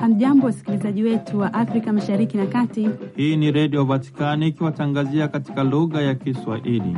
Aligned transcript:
Hamjambo, 0.00 0.46
wasikilizaji 0.46 1.02
wetu 1.02 1.38
wa 1.38 1.54
Afrika 1.54 1.92
Mashariki 1.92 2.36
na 2.36 2.46
Kati. 2.46 2.88
Hii 3.16 3.36
ni 3.36 3.52
Redio 3.52 3.84
Vatikani 3.84 4.48
ikiwatangazia 4.48 5.28
katika 5.28 5.64
lugha 5.64 6.02
ya 6.02 6.14
Kiswahili. 6.14 6.96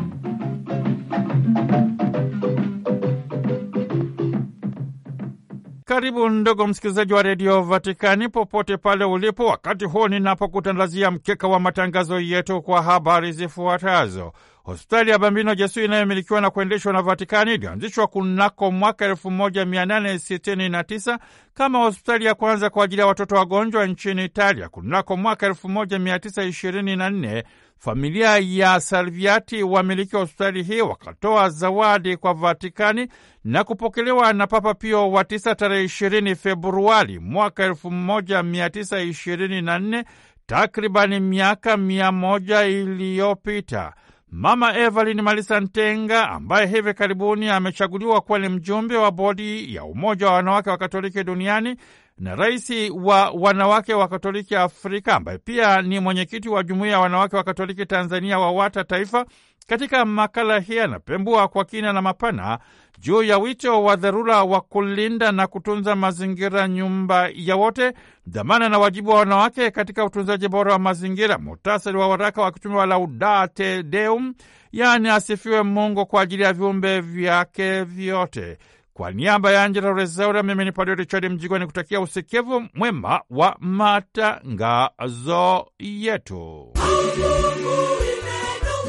Karibu 5.84 6.28
ndugu 6.28 6.66
msikilizaji 6.66 7.12
wa 7.12 7.22
redio 7.22 7.62
Vatikani 7.62 8.28
popote 8.28 8.76
pale 8.76 9.04
ulipo, 9.04 9.46
wakati 9.46 9.84
huu 9.84 10.08
ninapokutandazia 10.08 11.10
mkeka 11.10 11.48
wa 11.48 11.60
matangazo 11.60 12.20
yetu 12.20 12.62
kwa 12.62 12.82
habari 12.82 13.32
zifuatazo. 13.32 14.32
Hospitali 14.64 15.10
ya 15.10 15.18
Bambino 15.18 15.54
Jesu 15.54 15.80
inayomilikiwa 15.80 16.40
na 16.40 16.50
kuendeshwa 16.50 16.92
na 16.92 17.02
Vatikani 17.02 17.54
ilianzishwa 17.54 18.06
kunako 18.06 18.70
mwaka 18.70 19.08
1869 19.12 21.18
kama 21.54 21.78
hospitali 21.78 22.24
ya 22.24 22.34
kwanza 22.34 22.70
kwa 22.70 22.84
ajili 22.84 23.00
ya 23.00 23.06
watoto 23.06 23.34
wagonjwa 23.34 23.86
nchini 23.86 24.24
Italia. 24.24 24.68
Kunako 24.68 25.16
mwaka 25.16 25.48
1924 25.48 27.42
familia 27.78 28.38
ya 28.38 28.80
Salviati 28.80 29.62
wamiliki 29.62 30.16
wa 30.16 30.20
hospitali 30.22 30.62
hii 30.62 30.80
wakatoa 30.80 31.48
zawadi 31.50 32.16
kwa 32.16 32.34
Vatikani 32.34 33.08
na 33.44 33.64
kupokelewa 33.64 34.32
na 34.32 34.46
Papa 34.46 34.74
Pio 34.74 35.10
wa 35.10 35.24
tisa 35.24 35.54
tarehe 35.54 35.84
20 35.84 36.34
Februari 36.34 37.18
mwaka 37.18 37.68
1924, 37.68 40.04
takribani 40.46 41.20
miaka 41.20 41.76
mia 41.76 42.12
moja 42.12 42.64
iliyopita. 42.64 43.92
Mama 44.34 44.72
Evelyn 44.78 45.20
Malisa 45.22 45.60
Ntenga 45.60 46.28
ambaye 46.30 46.66
hivi 46.66 46.94
karibuni 46.94 47.48
amechaguliwa 47.48 48.20
kuwa 48.20 48.38
ni 48.38 48.48
mjumbe 48.48 48.96
wa 48.96 49.10
bodi 49.10 49.74
ya 49.74 49.84
Umoja 49.84 50.26
wa 50.26 50.32
Wanawake 50.32 50.70
wa 50.70 50.78
Katoliki 50.78 51.24
duniani 51.24 51.76
na 52.18 52.34
rais 52.36 52.70
wa 52.94 53.30
wanawake 53.30 53.94
wa 53.94 54.08
Katoliki 54.08 54.56
Afrika 54.56 55.14
ambaye 55.16 55.38
pia 55.38 55.82
ni 55.82 56.00
mwenyekiti 56.00 56.48
wa 56.48 56.62
Jumuiya 56.62 56.92
ya 56.92 57.00
Wanawake 57.00 57.36
wa 57.36 57.44
Katoliki 57.44 57.86
Tanzania 57.86 58.38
WAWATA 58.38 58.84
Taifa, 58.84 59.26
katika 59.66 60.04
makala 60.04 60.58
hii 60.60 60.78
anapembua 60.78 61.48
kwa 61.48 61.64
kina 61.64 61.92
na 61.92 62.02
mapana 62.02 62.58
juu 62.98 63.22
ya 63.22 63.38
wito 63.38 63.84
wa 63.84 63.96
dharura 63.96 64.42
wa 64.44 64.60
kulinda 64.60 65.32
na 65.32 65.46
kutunza 65.46 65.96
mazingira, 65.96 66.68
nyumba 66.68 67.28
ya 67.34 67.56
wote, 67.56 67.92
dhamana 68.26 68.68
na 68.68 68.78
wajibu 68.78 69.10
wa 69.10 69.16
wanawake 69.18 69.70
katika 69.70 70.04
utunzaji 70.04 70.48
bora 70.48 70.72
wa 70.72 70.78
mazingira. 70.78 71.38
Muhtasari 71.38 71.98
wa 71.98 72.08
waraka 72.08 72.42
wa 72.42 72.52
kitume 72.52 72.76
wa 72.76 72.86
Laudate 72.86 73.82
Deum, 73.82 74.34
yaani 74.72 75.08
asifiwe 75.08 75.62
Mungu 75.62 76.06
kwa 76.06 76.22
ajili 76.22 76.42
ya 76.42 76.52
viumbe 76.52 77.00
vyake 77.00 77.82
vyote. 77.82 78.58
Kwa 78.94 79.10
niaba 79.12 79.52
ya 79.52 79.64
Angela 79.64 79.92
Rezaura, 79.92 80.42
mimi 80.42 80.64
ni 80.64 80.72
Padre 80.72 80.94
Richard 80.94 81.24
Mjigwa 81.30 81.58
ni 81.58 81.66
kutakia 81.66 82.00
usikivu 82.00 82.64
mwema 82.74 83.20
wa 83.30 83.56
matangazo 83.60 85.66
yetu. 85.78 86.72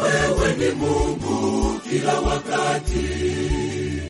Wewe 0.04 0.54
ni 0.58 0.72
Mungu 0.76 1.80
kila 1.80 2.20
wakati. 2.20 3.24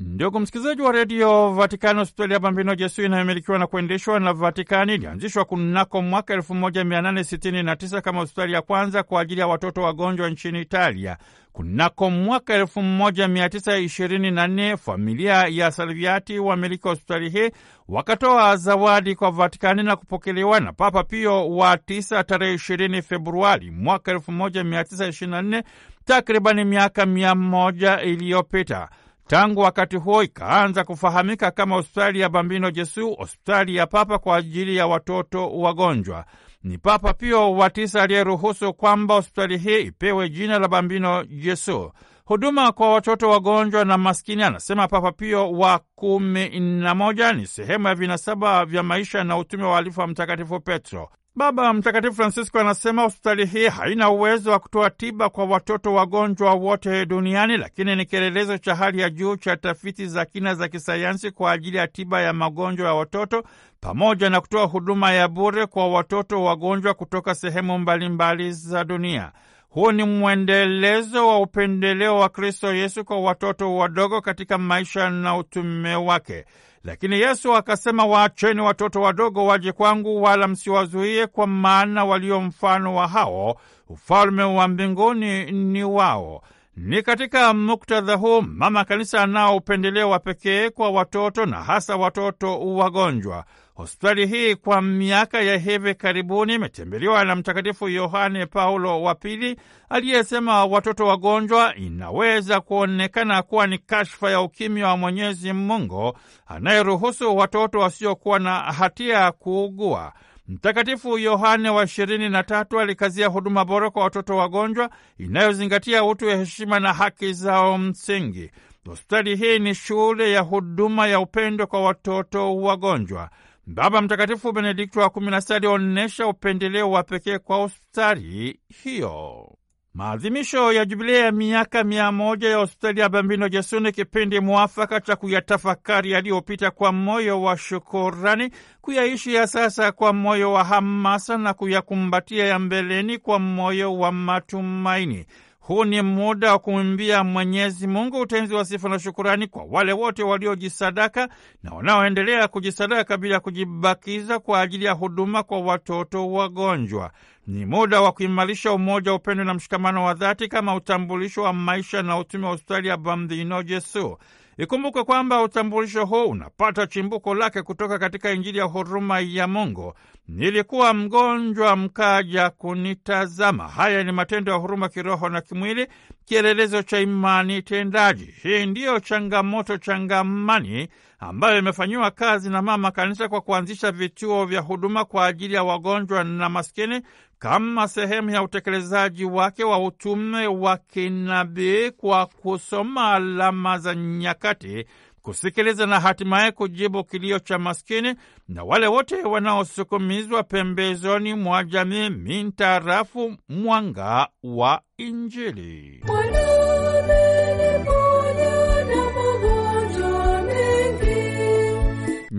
Ndugu 0.02 0.40
msikilizaji 0.40 0.82
wa 0.82 0.92
redio 0.92 1.50
Vatikani, 1.54 2.00
hospitali 2.00 2.34
ya 2.34 2.40
Bambino 2.40 2.76
Jesu 2.76 3.02
inayomilikiwa 3.04 3.60
na 3.60 3.68
kuendeshwa 3.68 4.20
na 4.20 4.34
Vatikani 4.34 4.94
ilianzishwa 4.96 5.46
kunako 5.46 6.02
mwaka 6.02 6.36
1869 6.36 8.02
kama 8.02 8.20
hospitali 8.20 8.54
ya 8.54 8.62
kwanza 8.62 9.04
kwa 9.04 9.22
ajili 9.22 9.40
ya 9.42 9.48
watoto 9.48 9.82
wagonjwa 9.82 10.30
nchini 10.30 10.62
Italia. 10.62 11.18
Kunako 11.54 12.10
mwaka 12.10 12.58
1924 12.64 14.78
familia 14.78 15.34
ya 15.50 15.72
Salviati 15.72 16.40
wamiliki 16.40 16.88
hospitali 16.88 17.30
hii 17.30 17.50
wakatoa 17.88 18.56
zawadi 18.58 19.16
kwa 19.16 19.32
Vatikani 19.32 19.84
na 19.84 19.96
kupokelewa 19.96 20.60
na 20.60 20.74
Papa 20.74 21.04
Pio 21.04 21.50
wa 21.50 21.78
tisa 21.78 22.24
tarehe 22.24 22.56
20 22.56 23.02
Februari 23.02 23.72
mwaka 23.72 24.14
1924, 24.14 25.64
takribani 26.06 26.66
miaka 26.66 27.06
mia 27.06 27.36
moja 27.36 28.02
iliyopita. 28.02 28.90
Tangu 29.28 29.62
wakati 29.62 29.96
huo 29.98 30.24
ikaanza 30.24 30.84
kufahamika 30.84 31.52
kama 31.52 31.76
hospitali 31.76 32.20
ya 32.20 32.30
Bambino 32.30 32.72
Jesu, 32.72 33.14
hospitali 33.16 33.76
ya 33.76 33.88
Papa 33.88 34.18
kwa 34.20 34.38
ajili 34.38 34.76
ya 34.78 34.88
watoto 34.88 35.50
wagonjwa. 35.50 36.26
Ni 36.64 36.78
Papa 36.78 37.14
Pio 37.14 37.52
wa 37.54 37.70
tisa 37.70 38.04
aliyeruhusu 38.04 38.74
kwamba 38.74 39.16
hospitali 39.16 39.58
hii 39.58 39.82
ipewe 39.82 40.30
jina 40.30 40.60
la 40.60 40.68
Bambino 40.68 41.24
Jesu. 41.26 41.92
Huduma 42.26 42.72
kwa 42.72 42.94
watoto 42.94 43.30
wagonjwa 43.30 43.86
na 43.86 43.98
maskini, 43.98 44.44
anasema 44.44 44.88
Papa 44.88 45.12
Pio 45.12 45.52
wa 45.52 45.80
kumi 45.96 46.60
na 46.60 46.96
moja, 46.96 47.34
ni 47.34 47.48
sehemu 47.48 47.88
ya 47.88 47.96
vinasaba 47.96 48.66
vya 48.66 48.84
maisha 48.84 49.24
na 49.24 49.38
utume 49.38 49.64
wa 49.64 49.78
alifu 49.78 50.00
wa 50.00 50.08
Mtakatifu 50.08 50.60
Petro. 50.60 51.10
Baba 51.36 51.74
Mtakatifu 51.74 52.14
Francisco 52.16 52.60
anasema 52.60 53.02
hospitali 53.02 53.46
hii 53.46 53.68
haina 53.68 54.10
uwezo 54.10 54.52
wa 54.52 54.60
kutoa 54.60 54.90
tiba 54.90 55.30
kwa 55.30 55.46
watoto 55.46 55.94
wagonjwa 55.94 56.54
wote 56.54 57.06
duniani, 57.06 57.58
lakini 57.58 57.96
ni 57.96 58.06
kielelezo 58.06 58.58
cha 58.58 58.76
hali 58.76 59.02
ya 59.02 59.10
juu 59.10 59.36
cha 59.36 59.58
tafiti 59.58 60.08
za 60.08 60.26
kina 60.26 60.56
za 60.56 60.68
kisayansi 60.68 61.32
kwa 61.32 61.52
ajili 61.52 61.78
ya 61.78 61.88
tiba 61.88 62.22
ya 62.22 62.34
magonjwa 62.34 62.88
ya 62.88 62.94
watoto 62.94 63.44
pamoja 63.82 64.30
na 64.30 64.42
kutoa 64.42 64.66
huduma 64.66 65.12
ya 65.12 65.28
bure 65.28 65.66
kwa 65.66 65.88
watoto 65.88 66.44
wagonjwa 66.44 66.94
kutoka 66.94 67.36
sehemu 67.36 67.80
mbalimbali 67.80 68.52
za 68.52 68.84
dunia. 68.84 69.32
Huu 69.70 69.92
ni 69.92 70.04
mwendelezo 70.04 71.28
wa 71.28 71.40
upendeleo 71.40 72.18
wa 72.20 72.30
Kristo 72.30 72.74
Yesu 72.74 73.06
kwa 73.06 73.20
watoto 73.22 73.76
wadogo 73.76 74.22
katika 74.22 74.58
maisha 74.58 75.10
na 75.10 75.38
utume 75.38 75.96
wake. 75.96 76.46
Lakini 76.84 77.20
Yesu 77.20 77.56
akasema, 77.56 78.06
waacheni 78.06 78.62
watoto 78.62 79.02
wadogo 79.02 79.46
waje 79.46 79.72
kwangu, 79.72 80.22
wala 80.24 80.48
msiwazuie, 80.48 81.28
kwa 81.28 81.48
maana 81.48 82.06
walio 82.06 82.42
mfano 82.42 82.96
wa 82.96 83.08
hao 83.08 83.56
ufalme 83.90 84.44
wa 84.44 84.68
mbinguni 84.68 85.52
ni 85.52 85.84
wao. 85.84 86.44
Ni 86.78 87.02
katika 87.02 87.54
muktadha 87.54 88.16
huu 88.16 88.42
mama 88.42 88.86
kanisa 88.86 89.22
anao 89.22 89.58
upendeleo 89.58 90.10
wa 90.10 90.20
pekee 90.20 90.70
kwa 90.70 90.90
watoto 90.90 91.46
na 91.46 91.64
hasa 91.64 91.96
watoto 91.96 92.60
wagonjwa. 92.76 93.46
Hospitali 93.76 94.28
hii 94.28 94.56
kwa 94.56 94.82
miaka 94.82 95.42
ya 95.42 95.58
hivi 95.58 95.96
karibuni 95.96 96.54
imetembelewa 96.54 97.26
na 97.26 97.36
Mtakatifu 97.36 97.90
Yohane 97.90 98.46
Paulo 98.46 99.02
wa 99.02 99.16
Pili 99.16 99.56
aliyesema 99.90 100.66
watoto 100.66 101.06
wagonjwa 101.08 101.76
inaweza 101.76 102.62
kuonekana 102.62 103.42
kuwa 103.42 103.68
ni 103.68 103.78
kashfa 103.78 104.32
ya 104.32 104.42
ukimya 104.42 104.88
wa 104.88 104.98
Mwenyezi 104.98 105.54
Mungu 105.54 106.18
anayeruhusu 106.48 107.38
watoto 107.38 107.80
wasiokuwa 107.80 108.40
na 108.40 108.60
hatia 108.60 109.32
kuugua. 109.32 110.14
Mtakatifu 110.48 111.18
Yohane 111.18 111.70
wa 111.70 111.84
ishirini 111.84 112.30
na 112.30 112.44
tatu 112.44 112.80
alikazia 112.80 113.28
huduma 113.28 113.66
bora 113.66 113.90
kwa 113.90 114.04
watoto 114.04 114.38
wagonjwa 114.38 114.90
inayozingatia 115.18 116.04
utu 116.04 116.26
ya 116.30 116.38
heshima 116.38 116.80
na 116.80 116.94
haki 116.94 117.34
zao 117.34 117.78
msingi. 117.78 118.52
Hospitali 118.86 119.36
hii 119.36 119.60
ni 119.60 119.76
shule 119.76 120.32
ya 120.32 120.42
huduma 120.42 121.08
ya 121.08 121.20
upendo 121.20 121.68
kwa 121.68 121.82
watoto 121.82 122.56
wagonjwa. 122.56 123.30
Baba 123.66 124.02
Mtakatifu 124.02 124.52
Benedikto 124.52 125.00
wa 125.00 125.10
kumi 125.10 125.32
na 125.32 125.42
sita 125.42 125.56
alionyesha 125.56 126.28
upendeleo 126.28 126.92
wa 126.92 127.04
pekee 127.04 127.38
kwa 127.38 127.58
hospitali 127.58 128.60
hiyo. 128.84 129.48
Maadhimisho 129.94 130.72
ya 130.74 130.86
jubilia 130.86 131.26
ya 131.26 131.32
miaka 131.32 131.84
mia 131.84 132.12
moja 132.12 132.50
ya 132.50 132.58
hospitali 132.58 133.00
ya 133.00 133.10
Bambino 133.10 133.50
Jesu 133.50 133.80
ni 133.80 133.92
kipindi 133.92 134.40
mwafaka 134.40 135.02
cha 135.02 135.16
kuyatafakari 135.16 136.12
yaliyopita 136.12 136.72
kwa 136.72 136.92
moyo 136.92 137.42
wa 137.42 137.58
shukurani, 137.58 138.50
kuyaishi 138.82 139.34
ya 139.34 139.48
sasa 139.48 139.92
kwa 139.92 140.14
moyo 140.14 140.52
wa 140.54 140.64
hamasa 140.64 141.38
na 141.38 141.54
kuyakumbatia 141.54 142.46
ya 142.46 142.60
mbeleni 142.60 143.18
kwa 143.18 143.40
moyo 143.40 143.98
wa 143.98 144.12
matumaini. 144.12 145.26
Huu 145.64 145.84
ni 145.86 146.02
muda 146.02 146.52
wa 146.52 146.60
kumwimbia 146.60 147.24
Mwenyezi 147.24 147.88
Mungu 147.88 148.20
utenzi 148.20 148.54
wa 148.56 148.66
sifa 148.66 148.90
na 148.90 149.00
shukurani 149.00 149.48
kwa 149.48 149.64
wale 149.70 149.94
wote 149.94 150.24
waliojisadaka 150.24 151.30
na 151.64 151.74
wanaoendelea 151.74 152.48
kujisadaka 152.48 153.18
bila 153.18 153.40
kujibakiza 153.40 154.40
kwa 154.40 154.62
ajili 154.62 154.86
ya 154.86 154.92
huduma 154.92 155.44
kwa 155.44 155.60
watoto 155.60 156.32
wagonjwa. 156.32 157.12
Ni 157.48 157.66
muda 157.66 158.02
wa 158.02 158.12
kuimarisha 158.12 158.72
umoja, 158.72 159.14
upendo 159.14 159.44
na 159.44 159.54
mshikamano 159.54 160.04
wa 160.06 160.14
dhati 160.14 160.48
kama 160.48 160.76
utambulisho 160.76 161.44
wa 161.44 161.54
maisha 161.54 162.02
na 162.04 162.18
utume 162.18 162.46
wa 162.46 162.52
hospitali 162.52 162.88
ya 162.88 162.98
Bambino 162.98 163.64
Jesu. 163.64 164.18
Ikumbukwe 164.58 165.04
kwamba 165.04 165.42
utambulisho 165.42 166.06
huu 166.06 166.26
unapata 166.26 166.88
chimbuko 166.88 167.36
lake 167.36 167.62
kutoka 167.62 168.00
katika 168.00 168.32
Injili 168.32 168.58
ya 168.58 168.64
huruma 168.64 169.20
ya 169.20 169.48
Mungu. 169.48 169.94
Nilikuwa 170.28 170.94
mgonjwa 170.94 171.76
mkaja 171.76 172.50
kunitazama. 172.50 173.68
Haya 173.68 174.04
ni 174.04 174.12
matendo 174.12 174.52
ya 174.52 174.58
huruma 174.58 174.90
kiroho 174.90 175.30
na 175.30 175.42
kimwili, 175.42 175.88
kielelezo 176.26 176.82
cha 176.84 177.00
imani 177.00 177.62
tendaji. 177.62 178.26
Hii 178.44 178.66
ndiyo 178.66 179.00
changamoto 179.00 179.78
changamani 179.78 180.88
ambayo 181.20 181.60
imefanyiwa 181.60 182.12
kazi 182.12 182.50
na 182.50 182.62
Mama 182.62 182.92
Kanisa 182.92 183.28
kwa 183.30 183.42
kuanzisha 183.42 183.92
vituo 183.92 184.46
vya 184.46 184.62
huduma 184.62 185.06
kwa 185.06 185.26
ajili 185.26 185.54
ya 185.54 185.64
wagonjwa 185.64 186.24
na 186.24 186.50
maskini 186.50 187.02
kama 187.40 187.88
sehemu 187.88 188.30
ya 188.30 188.44
utekelezaji 188.44 189.26
wake 189.26 189.64
wa 189.64 189.80
utume 189.86 190.48
wa 190.48 190.78
kinabii 190.78 191.92
kwa 191.92 192.26
kusoma 192.26 193.12
alama 193.14 193.78
za 193.78 193.96
nyakati 193.96 194.86
kusikiliza 195.24 195.86
na 195.86 196.00
hatimaye 196.00 196.52
kujibu 196.52 197.04
kilio 197.04 197.40
cha 197.40 197.58
maskini 197.60 198.16
na 198.48 198.64
wale 198.64 198.88
wote 198.88 199.16
wanaosukumizwa 199.16 200.44
pembezoni 200.44 201.34
mwa 201.34 201.64
jamii 201.64 202.10
mintarafu 202.10 203.36
mwanga 203.50 204.28
wa 204.44 204.82
Injili. 204.98 206.04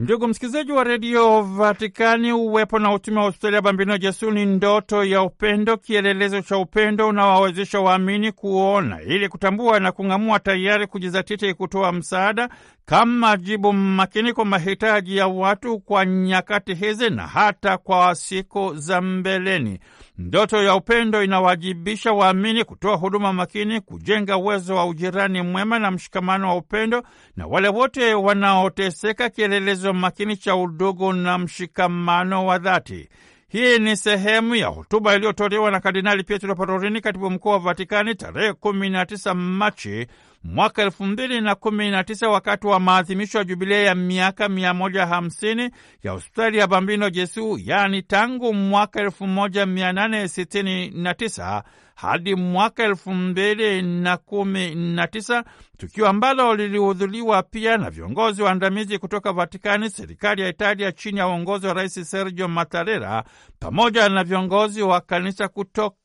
Ndugu 0.05 0.29
msikilizaji 0.29 0.73
wa 0.73 0.85
redio 0.85 1.43
Vatikani, 1.43 2.33
uwepo 2.33 2.79
na 2.79 2.93
utume 2.95 3.19
wa 3.19 3.25
hospitali 3.25 3.55
ya 3.57 3.63
Bambino 3.63 3.99
Jesu 3.99 4.31
ni 4.31 4.47
ndoto 4.47 5.05
ya 5.05 5.23
upendo, 5.23 5.77
kielelezo 5.77 6.41
cha 6.43 6.59
upendo 6.59 7.09
unaowawezesha 7.09 7.81
waamini 7.81 8.33
kuona 8.33 9.03
ili 9.03 9.29
kutambua 9.29 9.81
na 9.81 9.93
kung'amua, 9.93 10.39
tayari 10.41 10.87
kujizatiti 10.87 11.55
kutoa 11.55 11.93
msaada 11.93 12.49
kama 12.85 13.37
jibu 13.37 13.73
makini 13.73 14.33
kwa 14.33 14.45
mahitaji 14.45 15.17
ya 15.17 15.27
watu 15.27 15.79
kwa 15.81 16.07
nyakati 16.07 16.75
hizi 16.75 17.11
na 17.11 17.27
hata 17.27 17.79
kwa 17.79 18.15
siku 18.15 18.75
za 18.77 19.01
mbeleni. 19.01 19.79
Ndoto 20.19 20.63
ya 20.63 20.75
upendo 20.75 21.23
inawajibisha 21.25 22.13
waamini 22.13 22.65
kutoa 22.65 22.97
huduma 22.97 23.33
makini, 23.33 23.81
kujenga 23.81 24.37
uwezo 24.37 24.77
wa 24.77 24.87
ujirani 24.87 25.43
mwema 25.43 25.79
na 25.79 25.91
mshikamano 25.91 26.49
wa 26.49 26.57
upendo 26.57 27.03
na 27.37 27.47
wale 27.47 27.69
wote 27.69 28.15
wanaoteseka, 28.15 29.31
kielelezo 29.31 29.93
makini 29.93 30.37
cha 30.37 30.57
udugu 30.57 31.13
na 31.13 31.39
mshikamano 31.39 32.47
wa 32.47 32.59
dhati. 32.59 33.09
Hii 33.49 33.79
ni 33.79 33.97
sehemu 33.97 34.55
ya 34.55 34.67
hotuba 34.67 35.15
iliyotolewa 35.17 35.71
na 35.71 35.81
Kardinali 35.81 36.23
Pietro 36.25 36.55
Parolin, 36.55 37.01
katibu 37.01 37.31
mkuu 37.31 37.49
wa 37.49 37.59
Vatikani, 37.59 38.15
tarehe 38.15 38.51
19 38.53 39.35
Machi 39.35 40.07
mwaka 40.45 40.83
elfu 40.83 41.05
mbili 41.05 41.41
na 41.41 41.55
kumi 41.55 41.91
na 41.91 42.05
tisa 42.05 42.29
wakati 42.29 42.67
wa 42.67 42.81
maadhimisho 42.81 43.39
ya 43.39 43.45
jubilei 43.45 43.85
ya 43.87 43.95
miaka 43.95 44.49
mia 44.49 44.75
moja 44.75 45.07
hamsini 45.07 45.71
ya 46.03 46.13
hospitali 46.13 46.59
ya 46.59 46.67
Bambino 46.67 47.11
Jesu, 47.11 47.59
yaani 47.65 48.03
tangu 48.03 48.55
mwaka 48.55 49.01
elfu 49.01 49.27
moja 49.27 49.67
mia 49.67 49.93
nane 49.93 50.29
sitini 50.29 50.91
na 50.91 51.15
tisa 51.15 51.65
hadi 51.95 52.35
mwaka 52.35 52.85
elfu 52.85 53.15
mbili 53.15 53.83
na 53.83 54.17
kumi 54.17 54.75
na 54.75 55.07
tisa, 55.07 55.45
tukio 55.79 56.09
ambalo 56.09 56.55
lilihudhuriwa 56.55 57.43
pia 57.43 57.77
na 57.77 57.91
viongozi 57.91 58.43
waandamizi 58.43 58.99
kutoka 58.99 59.33
Vatikani, 59.33 59.91
serikali 59.91 60.43
ya 60.43 60.49
Italia 60.49 60.93
chini 60.93 61.19
ya 61.19 61.29
uongozi 61.29 61.67
wa 61.67 61.75
Rais 61.75 62.11
Sergio 62.11 62.49
Mattarella 62.49 63.25
pamoja 63.61 64.09
na 64.09 64.25
viongozi 64.25 64.83
wa 64.83 65.01
kanisa 65.01 65.49
kutoka 65.49 65.97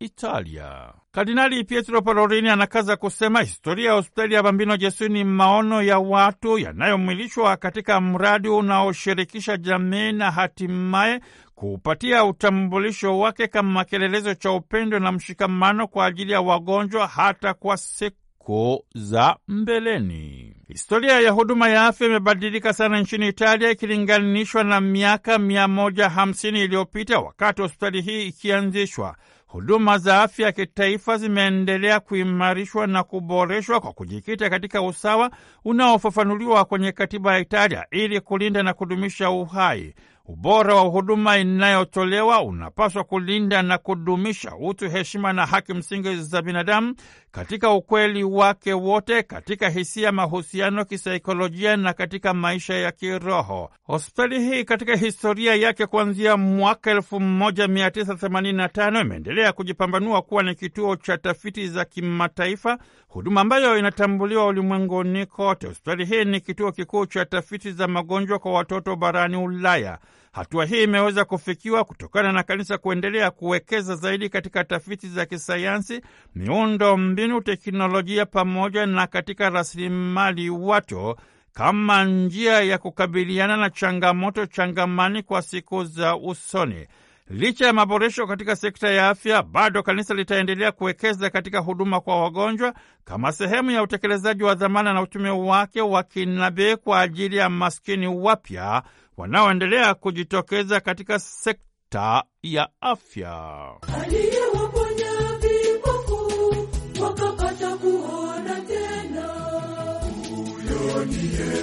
Italia. 0.00 0.92
Kardinali 1.12 1.64
Pietro 1.64 2.02
Parolini 2.02 2.48
anakaza 2.48 2.96
kusema 2.96 3.40
historia 3.42 3.86
ya 3.88 3.92
hospitali 3.96 4.34
ya 4.34 4.42
Bambino 4.42 4.76
Jesu 4.76 5.08
ni 5.08 5.24
maono 5.24 5.82
ya 5.82 5.98
watu 5.98 6.58
yanayomwilishwa 6.58 7.56
katika 7.56 8.00
mradi 8.00 8.48
unaoshirikisha 8.48 9.56
jamii 9.56 10.12
na 10.12 10.30
hatimaye 10.30 11.20
kuupatia 11.54 12.24
utambulisho 12.24 13.18
wake 13.18 13.46
kama 13.48 13.84
kielelezo 13.84 14.34
cha 14.34 14.50
upendo 14.52 14.98
na 14.98 15.12
mshikamano 15.12 15.86
kwa 15.88 16.06
ajili 16.06 16.32
ya 16.32 16.40
wagonjwa 16.40 17.06
hata 17.06 17.54
kwa 17.54 17.76
siku 17.76 18.84
za 18.94 19.36
mbeleni. 19.48 20.56
Historia 20.68 21.20
ya 21.20 21.30
huduma 21.30 21.68
ya 21.68 21.86
afya 21.86 22.06
imebadilika 22.06 22.72
sana 22.72 23.00
nchini 23.00 23.28
Italia 23.28 23.70
ikilinganishwa 23.70 24.64
na 24.64 24.80
miaka 24.80 25.38
mia 25.38 25.68
moja 25.68 26.08
hamsini 26.08 26.64
iliyopita 26.64 27.18
wakati 27.18 27.62
hospitali 27.62 28.00
hii 28.02 28.26
ikianzishwa. 28.26 29.16
Huduma 29.56 29.98
za 29.98 30.22
afya 30.22 30.46
ya 30.46 30.52
kitaifa 30.52 31.18
zimeendelea 31.18 32.00
kuimarishwa 32.00 32.86
na 32.86 33.02
kuboreshwa 33.02 33.80
kwa 33.80 33.92
kujikita 33.92 34.50
katika 34.50 34.82
usawa 34.82 35.30
unaofafanuliwa 35.64 36.64
kwenye 36.64 36.92
katiba 36.92 37.32
ya 37.32 37.38
Italia 37.38 37.86
ili 37.90 38.20
kulinda 38.20 38.62
na 38.62 38.74
kudumisha 38.74 39.30
uhai. 39.30 39.94
Ubora 40.28 40.74
wa 40.74 40.80
huduma 40.82 41.38
inayotolewa 41.38 42.42
unapaswa 42.42 43.04
kulinda 43.04 43.62
na 43.62 43.78
kudumisha 43.78 44.52
utu, 44.60 44.90
heshima 44.90 45.32
na 45.32 45.46
haki 45.46 45.74
msingi 45.74 46.16
za 46.16 46.42
binadamu 46.42 46.94
katika 47.30 47.70
ukweli 47.70 48.24
wake 48.24 48.72
wote, 48.72 49.22
katika 49.22 49.68
hisia, 49.68 50.12
mahusiano, 50.12 50.84
kisaikolojia 50.84 51.76
na 51.76 51.92
katika 51.92 52.34
maisha 52.34 52.74
ya 52.74 52.92
kiroho. 52.92 53.70
Hospitali 53.82 54.40
hii 54.44 54.64
katika 54.64 54.96
historia 54.96 55.54
yake 55.54 55.86
kuanzia 55.86 56.36
mwaka 56.36 56.94
1985 56.94 59.00
imeendelea 59.00 59.52
kujipambanua 59.52 60.22
kuwa 60.22 60.42
ni 60.42 60.54
kituo 60.54 60.96
cha 60.96 61.18
tafiti 61.18 61.68
za 61.68 61.84
kimataifa, 61.84 62.78
huduma 63.16 63.40
ambayo 63.40 63.78
inatambuliwa 63.78 64.46
ulimwenguni 64.46 65.26
kote. 65.26 65.66
Hospitali 65.66 66.04
hii 66.04 66.24
ni 66.24 66.40
kituo 66.40 66.72
kikuu 66.72 67.06
cha 67.06 67.24
tafiti 67.24 67.72
za 67.72 67.88
magonjwa 67.88 68.38
kwa 68.38 68.52
watoto 68.52 68.96
barani 68.96 69.36
Ulaya. 69.36 69.98
Hatua 70.32 70.64
hii 70.64 70.82
imeweza 70.82 71.24
kufikiwa 71.24 71.84
kutokana 71.84 72.32
na 72.32 72.42
kanisa 72.42 72.78
kuendelea 72.78 73.30
kuwekeza 73.30 73.96
zaidi 73.96 74.28
katika 74.28 74.64
tafiti 74.64 75.08
za 75.08 75.26
kisayansi, 75.26 76.00
miundo 76.34 76.96
mbinu, 76.96 77.40
teknolojia 77.40 78.26
pamoja 78.26 78.86
na 78.86 79.06
katika 79.06 79.50
rasilimali 79.50 80.50
watu 80.50 81.16
kama 81.52 82.04
njia 82.04 82.60
ya 82.60 82.78
kukabiliana 82.78 83.56
na 83.56 83.70
changamoto 83.70 84.46
changamani 84.46 85.22
kwa 85.22 85.42
siku 85.42 85.84
za 85.84 86.16
usoni. 86.16 86.86
Licha 87.30 87.66
ya 87.66 87.72
maboresho 87.72 88.26
katika 88.26 88.56
sekta 88.56 88.88
ya 88.90 89.08
afya, 89.08 89.42
bado 89.42 89.82
kanisa 89.82 90.14
litaendelea 90.14 90.72
kuwekeza 90.72 91.30
katika 91.30 91.58
huduma 91.58 92.00
kwa 92.00 92.22
wagonjwa 92.22 92.74
kama 93.04 93.32
sehemu 93.32 93.70
ya 93.70 93.82
utekelezaji 93.82 94.42
wa 94.42 94.54
dhamana 94.54 94.92
na 94.92 95.02
utume 95.02 95.30
wake 95.30 95.80
wa 95.80 96.02
kinabii 96.02 96.76
kwa 96.76 97.00
ajili 97.00 97.36
ya 97.36 97.48
maskini 97.48 98.06
wapya 98.06 98.82
wanaoendelea 99.16 99.94
kujitokeza 99.94 100.80
katika 100.80 101.18
sekta 101.18 102.24
ya 102.42 102.68
afya. 102.80 103.56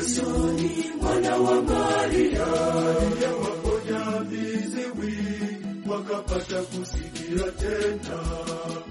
Yesu 0.04 0.26
mwana 1.02 1.36
wa 1.38 1.62
Maria. 1.62 3.53
Wakapata 5.94 6.62
kusikia 6.62 7.52
tena, 7.52 8.18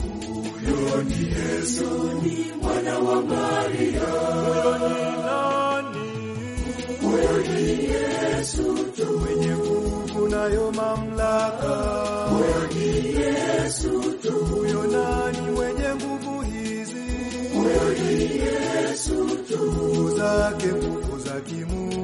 huyo 0.03 1.03
ni 1.03 1.29
Yesu 1.29 1.85
mwana 2.63 2.99
wa 2.99 3.23
Maria. 3.23 4.09
Huyo 7.03 7.39
ni 7.43 7.85
Yesu 7.85 8.77
tu 8.97 9.19
mwenye 9.19 9.57
nguvu 9.57 10.29
nayo 10.29 10.73
mamlaka. 10.73 11.75
Huyo 12.31 12.67
ni 12.75 13.17
Yesu 13.21 14.03
tu 14.23 14.33
Huyo 14.33 14.83
nani 14.87 15.51
mwenye 15.51 15.95
nguvu 15.95 16.41
hizi? 16.43 17.05
Huyo 17.55 17.95
ni 17.99 18.23
Yesu 18.23 19.27
tu 19.49 19.59
Nguvu 19.73 20.17
zake, 20.17 20.67
nguvu 20.67 21.19
za 21.19 21.41
kimungu. 21.41 22.02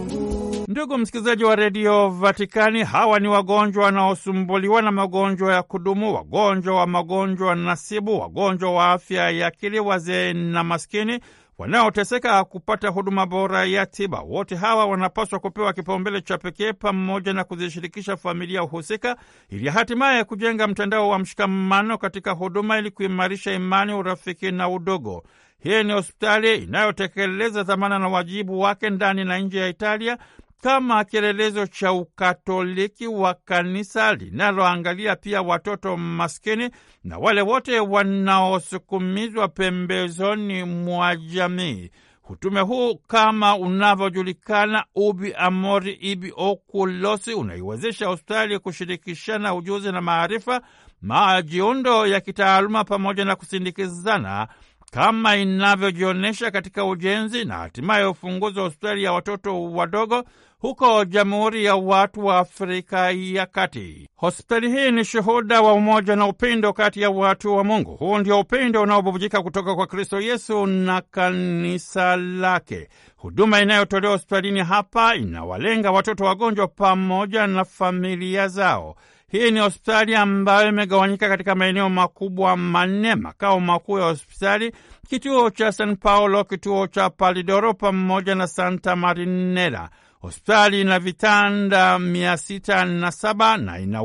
Ndugu 0.78 0.98
msikilizaji 0.98 1.44
wa 1.44 1.56
redio 1.56 2.08
Vatikani, 2.08 2.84
hawa 2.84 3.18
ni 3.20 3.28
wagonjwa 3.28 3.84
wanaosumbuliwa 3.84 4.82
na 4.82 4.90
magonjwa 4.92 5.54
ya 5.54 5.62
kudumu, 5.62 6.14
wagonjwa 6.14 6.76
wa 6.76 6.86
magonjwa 6.86 7.54
nasibu, 7.54 8.20
wagonjwa 8.20 8.72
wa 8.74 8.92
afya 8.92 9.30
ya 9.30 9.46
akili, 9.46 9.80
wazee 9.80 10.32
na 10.32 10.64
maskini 10.64 11.20
wanaoteseka 11.58 12.44
kupata 12.44 12.88
huduma 12.88 13.26
bora 13.26 13.64
ya 13.64 13.86
tiba. 13.86 14.20
Wote 14.20 14.56
hawa 14.56 14.86
wanapaswa 14.86 15.38
kupewa 15.38 15.72
kipaumbele 15.72 16.20
cha 16.20 16.38
pekee 16.38 16.72
pamoja 16.72 17.32
na 17.32 17.44
kuzishirikisha 17.44 18.16
familia 18.16 18.60
husika, 18.60 19.16
ili 19.50 19.68
hatimaye 19.70 20.24
kujenga 20.24 20.66
mtandao 20.68 21.08
wa 21.08 21.18
mshikamano 21.18 21.98
katika 21.98 22.30
huduma, 22.32 22.78
ili 22.78 22.90
kuimarisha 22.90 23.52
imani, 23.52 23.92
urafiki 23.94 24.50
na 24.52 24.68
udogo. 24.68 25.24
Hii 25.62 25.82
ni 25.82 25.92
hospitali 25.92 26.56
inayotekeleza 26.56 27.62
dhamana 27.62 27.98
na 27.98 28.08
wajibu 28.08 28.60
wake 28.60 28.90
ndani 28.90 29.24
na 29.24 29.38
nje 29.38 29.58
ya 29.58 29.68
Italia 29.68 30.18
kama 30.62 31.04
kielelezo 31.04 31.66
cha 31.66 31.92
ukatoliki 31.92 33.06
wa 33.06 33.34
kanisa 33.34 34.14
linaloangalia 34.14 35.16
pia 35.16 35.42
watoto 35.42 35.96
maskini 35.96 36.70
na 37.04 37.18
wale 37.18 37.42
wote 37.42 37.80
wanaosukumizwa 37.80 39.48
pembezoni 39.48 40.64
mwa 40.64 41.16
jamii. 41.16 41.90
Utume 42.30 42.60
huu 42.60 42.96
kama 42.96 43.56
unavyojulikana, 43.56 44.84
ubi 44.94 45.32
amori 45.34 45.92
ibi 45.92 46.32
okulosi, 46.36 47.34
unaiwezesha 47.34 48.06
hospitali 48.06 48.58
kushirikishana 48.58 49.54
ujuzi 49.54 49.92
na 49.92 50.00
maarifa, 50.00 50.60
majiundo 51.02 52.06
ya 52.06 52.20
kitaaluma 52.20 52.84
pamoja 52.84 53.24
na 53.24 53.36
kusindikizana 53.36 54.48
kama 54.90 55.36
inavyojionyesha 55.36 56.50
katika 56.50 56.84
ujenzi 56.84 57.44
na 57.44 57.54
hatimaye 57.58 58.04
ufunguzi 58.04 58.58
wa 58.58 58.64
hospitali 58.64 59.02
ya 59.04 59.12
watoto 59.12 59.62
wadogo 59.72 60.24
huko 60.58 61.04
Jamhuri 61.04 61.64
ya 61.64 61.76
Watu 61.76 62.26
wa 62.26 62.38
Afrika 62.38 63.10
ya 63.10 63.46
Kati. 63.46 64.08
Hospitali 64.16 64.70
hii 64.70 64.90
ni 64.90 65.04
shuhuda 65.04 65.60
wa 65.60 65.72
umoja 65.72 66.16
na 66.16 66.26
upendo 66.26 66.72
kati 66.72 67.00
ya 67.02 67.10
watu 67.10 67.56
wa 67.56 67.64
Mungu. 67.64 67.96
Huu 67.96 68.18
ndio 68.18 68.40
upendo 68.40 68.82
unaobubujika 68.82 69.42
kutoka 69.42 69.74
kwa 69.74 69.86
Kristo 69.86 70.20
Yesu 70.20 70.66
na 70.66 71.00
kanisa 71.00 72.16
lake. 72.16 72.88
Huduma 73.16 73.60
inayotolewa 73.60 74.12
hospitalini 74.12 74.60
hapa 74.60 75.14
inawalenga 75.16 75.90
watoto 75.90 76.24
wagonjwa 76.24 76.68
pamoja 76.68 77.46
na 77.46 77.64
familia 77.64 78.48
zao. 78.48 78.96
Hii 79.30 79.50
ni 79.50 79.60
hospitali 79.60 80.14
ambayo 80.14 80.68
imegawanyika 80.68 81.28
katika 81.28 81.54
maeneo 81.54 81.88
makubwa 81.88 82.56
manne: 82.56 83.14
makao 83.14 83.60
makuu 83.60 83.98
ya 83.98 84.04
hospitali, 84.04 84.72
kituo 85.08 85.50
cha 85.50 85.72
San 85.72 85.96
Paulo, 85.96 86.44
kituo 86.44 86.86
cha 86.86 87.10
Palidoro 87.10 87.74
pamoja 87.74 88.34
na 88.34 88.46
Santa 88.46 88.96
Marinela. 88.96 89.90
Hospitali 90.20 90.80
ina 90.80 90.98
vitanda 90.98 91.98
mia 91.98 92.36
sita 92.36 92.84
na 92.84 93.10
saba 93.12 93.56
na 93.56 93.78
ina 93.78 94.02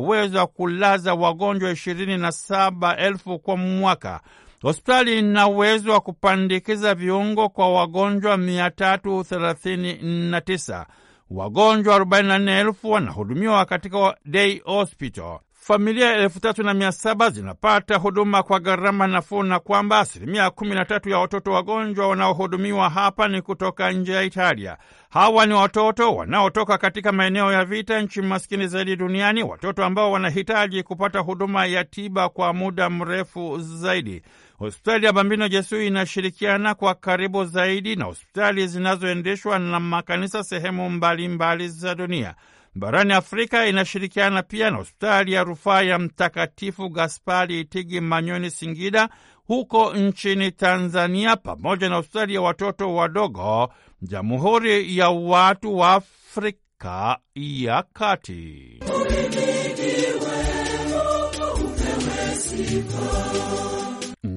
kulaza 0.48 1.14
wagonjwa 1.14 1.72
ishirini 1.72 2.18
na 2.18 2.32
saba 2.32 2.98
elfu 2.98 3.40
kwa 3.40 3.58
mwaka. 3.58 4.20
Hospitali 4.62 5.20
ina 5.20 5.48
uwezo 5.48 5.92
wa 5.92 6.00
kupandikiza 6.02 6.96
viungo 6.96 7.50
kwa 7.50 7.74
wagonjwa 7.74 8.38
mia 8.38 8.72
tatu 8.72 9.24
thelathini 9.24 9.94
na 10.30 10.42
tisa. 10.42 10.86
Wagonjwa 11.30 11.96
arobaini 11.96 12.28
na 12.28 12.40
nne 12.40 12.60
elfu 12.60 12.92
wanahudumiwa 12.92 13.66
katika 13.66 14.18
day 14.26 14.60
hospital. 14.66 15.40
Familia 15.68 16.14
elfu 16.16 16.40
tatu 16.40 16.64
na 16.64 16.74
mia 16.74 16.92
saba 16.92 17.30
zinapata 17.30 17.96
huduma 17.96 18.44
kwa 18.44 18.60
gharama 18.60 19.08
nafuu 19.08 19.44
na 19.44 19.60
kwamba 19.60 20.00
asilimia 20.00 20.50
kumi 20.50 20.76
na 20.76 20.86
tatu 20.86 21.10
ya 21.10 21.18
watoto 21.18 21.52
wagonjwa 21.52 22.08
wanaohudumiwa 22.08 22.90
hapa 22.90 23.28
ni 23.28 23.42
kutoka 23.42 23.92
nje 23.92 24.14
ya 24.14 24.24
Italia. 24.24 24.78
Hawa 25.10 25.46
ni 25.46 25.54
watoto 25.54 26.16
wanaotoka 26.16 26.78
katika 26.78 27.12
maeneo 27.12 27.52
ya 27.52 27.66
vita, 27.66 28.02
nchi 28.02 28.22
maskini 28.22 28.68
zaidi 28.68 28.96
duniani, 28.96 29.44
watoto 29.44 29.86
ambao 29.86 30.12
wanahitaji 30.12 30.84
kupata 30.84 31.20
huduma 31.20 31.66
ya 31.66 31.84
tiba 31.84 32.30
kwa 32.30 32.54
muda 32.54 32.90
mrefu 32.90 33.60
zaidi. 33.60 34.22
Hospitali 34.58 35.06
ya 35.06 35.14
Bambino 35.14 35.48
Jesu 35.48 35.82
inashirikiana 35.82 36.76
kwa 36.76 36.96
karibu 36.96 37.46
zaidi 37.46 37.96
na 37.96 38.06
hospitali 38.06 38.68
zinazoendeshwa 38.68 39.60
na 39.60 39.80
makanisa 39.80 40.44
sehemu 40.44 40.90
mbalimbali 40.90 41.28
mbali 41.28 41.68
za 41.70 41.96
dunia. 41.96 42.36
Barani 42.76 43.14
Afrika 43.14 43.66
inashirikiana 43.68 44.44
pia 44.44 44.72
na 44.72 44.78
hospitali 44.78 45.34
ya 45.34 45.44
rufaa 45.44 45.82
ya 45.82 46.00
Mtakatifu 46.00 46.90
Gaspari 46.90 47.60
Itigi 47.60 48.00
Manyoni 48.02 48.50
Singida 48.52 49.10
huko 49.48 49.94
nchini 49.94 50.52
Tanzania, 50.52 51.36
pamoja 51.36 51.90
na 51.90 51.96
hospitali 51.96 52.34
ya 52.34 52.42
watoto 52.42 52.96
wadogo 52.96 53.74
Jamhuri 54.02 54.98
ya 54.98 55.10
Watu 55.10 55.78
wa 55.78 55.94
Afrika 55.94 57.18
ya 57.36 57.84
Kati. 57.94 58.80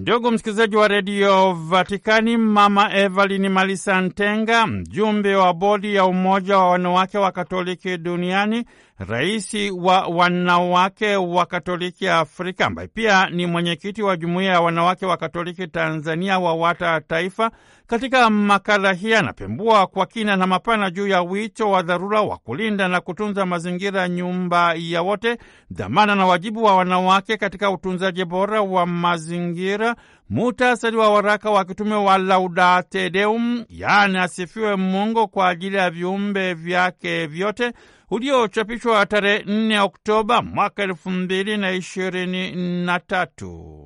Ndugu 0.07 0.31
msikilizaji 0.31 0.77
wa 0.77 0.89
redio 0.89 1.53
Vatikani, 1.53 2.37
Mama 2.37 2.95
Evelini 2.97 3.49
Malisa 3.49 4.01
Ntenga, 4.01 4.67
mjumbe 4.67 5.35
wa 5.35 5.55
bodi 5.55 5.95
ya 5.95 6.05
Umoja 6.05 6.59
wa 6.59 6.71
Wanawake 6.71 7.19
wa 7.19 7.33
Katoliki 7.33 7.97
Duniani, 7.99 8.65
rais 8.99 9.55
wa 9.77 10.07
wanawake 10.07 11.17
wa 11.17 11.47
Katoliki 11.47 12.09
Afrika, 12.09 12.67
ambaye 12.67 12.89
pia 12.89 13.31
ni 13.31 13.47
mwenyekiti 13.47 14.03
wa 14.03 14.17
Jumuiya 14.17 14.53
ya 14.53 14.61
Wanawake 14.61 15.07
wa 15.07 15.17
Katoliki 15.17 15.67
Tanzania, 15.67 16.39
WAWATA 16.39 17.01
Taifa, 17.01 17.51
katika 17.87 18.31
makala 18.31 18.93
hii 18.93 19.15
anapembua 19.15 19.87
kwa 19.87 20.07
kina 20.07 20.37
na 20.37 20.47
mapana 20.47 20.91
juu 20.91 21.07
ya 21.09 21.23
wito 21.23 21.71
wa 21.71 21.83
dharura 21.83 22.21
wa 22.23 22.37
kulinda 22.37 22.89
na 22.89 23.01
kutunza 23.01 23.47
mazingira, 23.47 24.09
nyumba 24.09 24.75
ya 24.77 25.03
wote, 25.03 25.39
dhamana 25.71 26.15
na 26.15 26.27
wajibu 26.27 26.65
wa 26.65 26.77
wanawake 26.77 27.37
katika 27.37 27.71
utunzaji 27.71 28.25
bora 28.25 28.63
wa 28.63 28.87
mazingira. 28.87 29.97
Muhtasari 30.31 30.97
wa 30.97 31.11
waraka 31.11 31.51
wa 31.51 31.65
kitume 31.65 31.95
wa 31.95 32.19
Laudate 32.19 33.11
Deum, 33.11 33.65
yaani 33.69 34.19
asifiwe 34.19 34.77
Mungu 34.77 35.29
kwa 35.29 35.49
ajili 35.49 35.77
ya 35.77 35.91
viumbe 35.91 36.55
vyake 36.55 37.27
vyote 37.27 37.73
uliochapishwa 38.11 39.07
tarehe 39.07 39.39
4 39.39 39.81
Oktoba 39.83 40.43
mwaka 40.43 40.83
elfu 40.83 41.11
mbili 41.11 41.57
na 41.57 41.73
ishirini 41.73 42.53
na 42.85 43.01
tatu. 43.01 43.85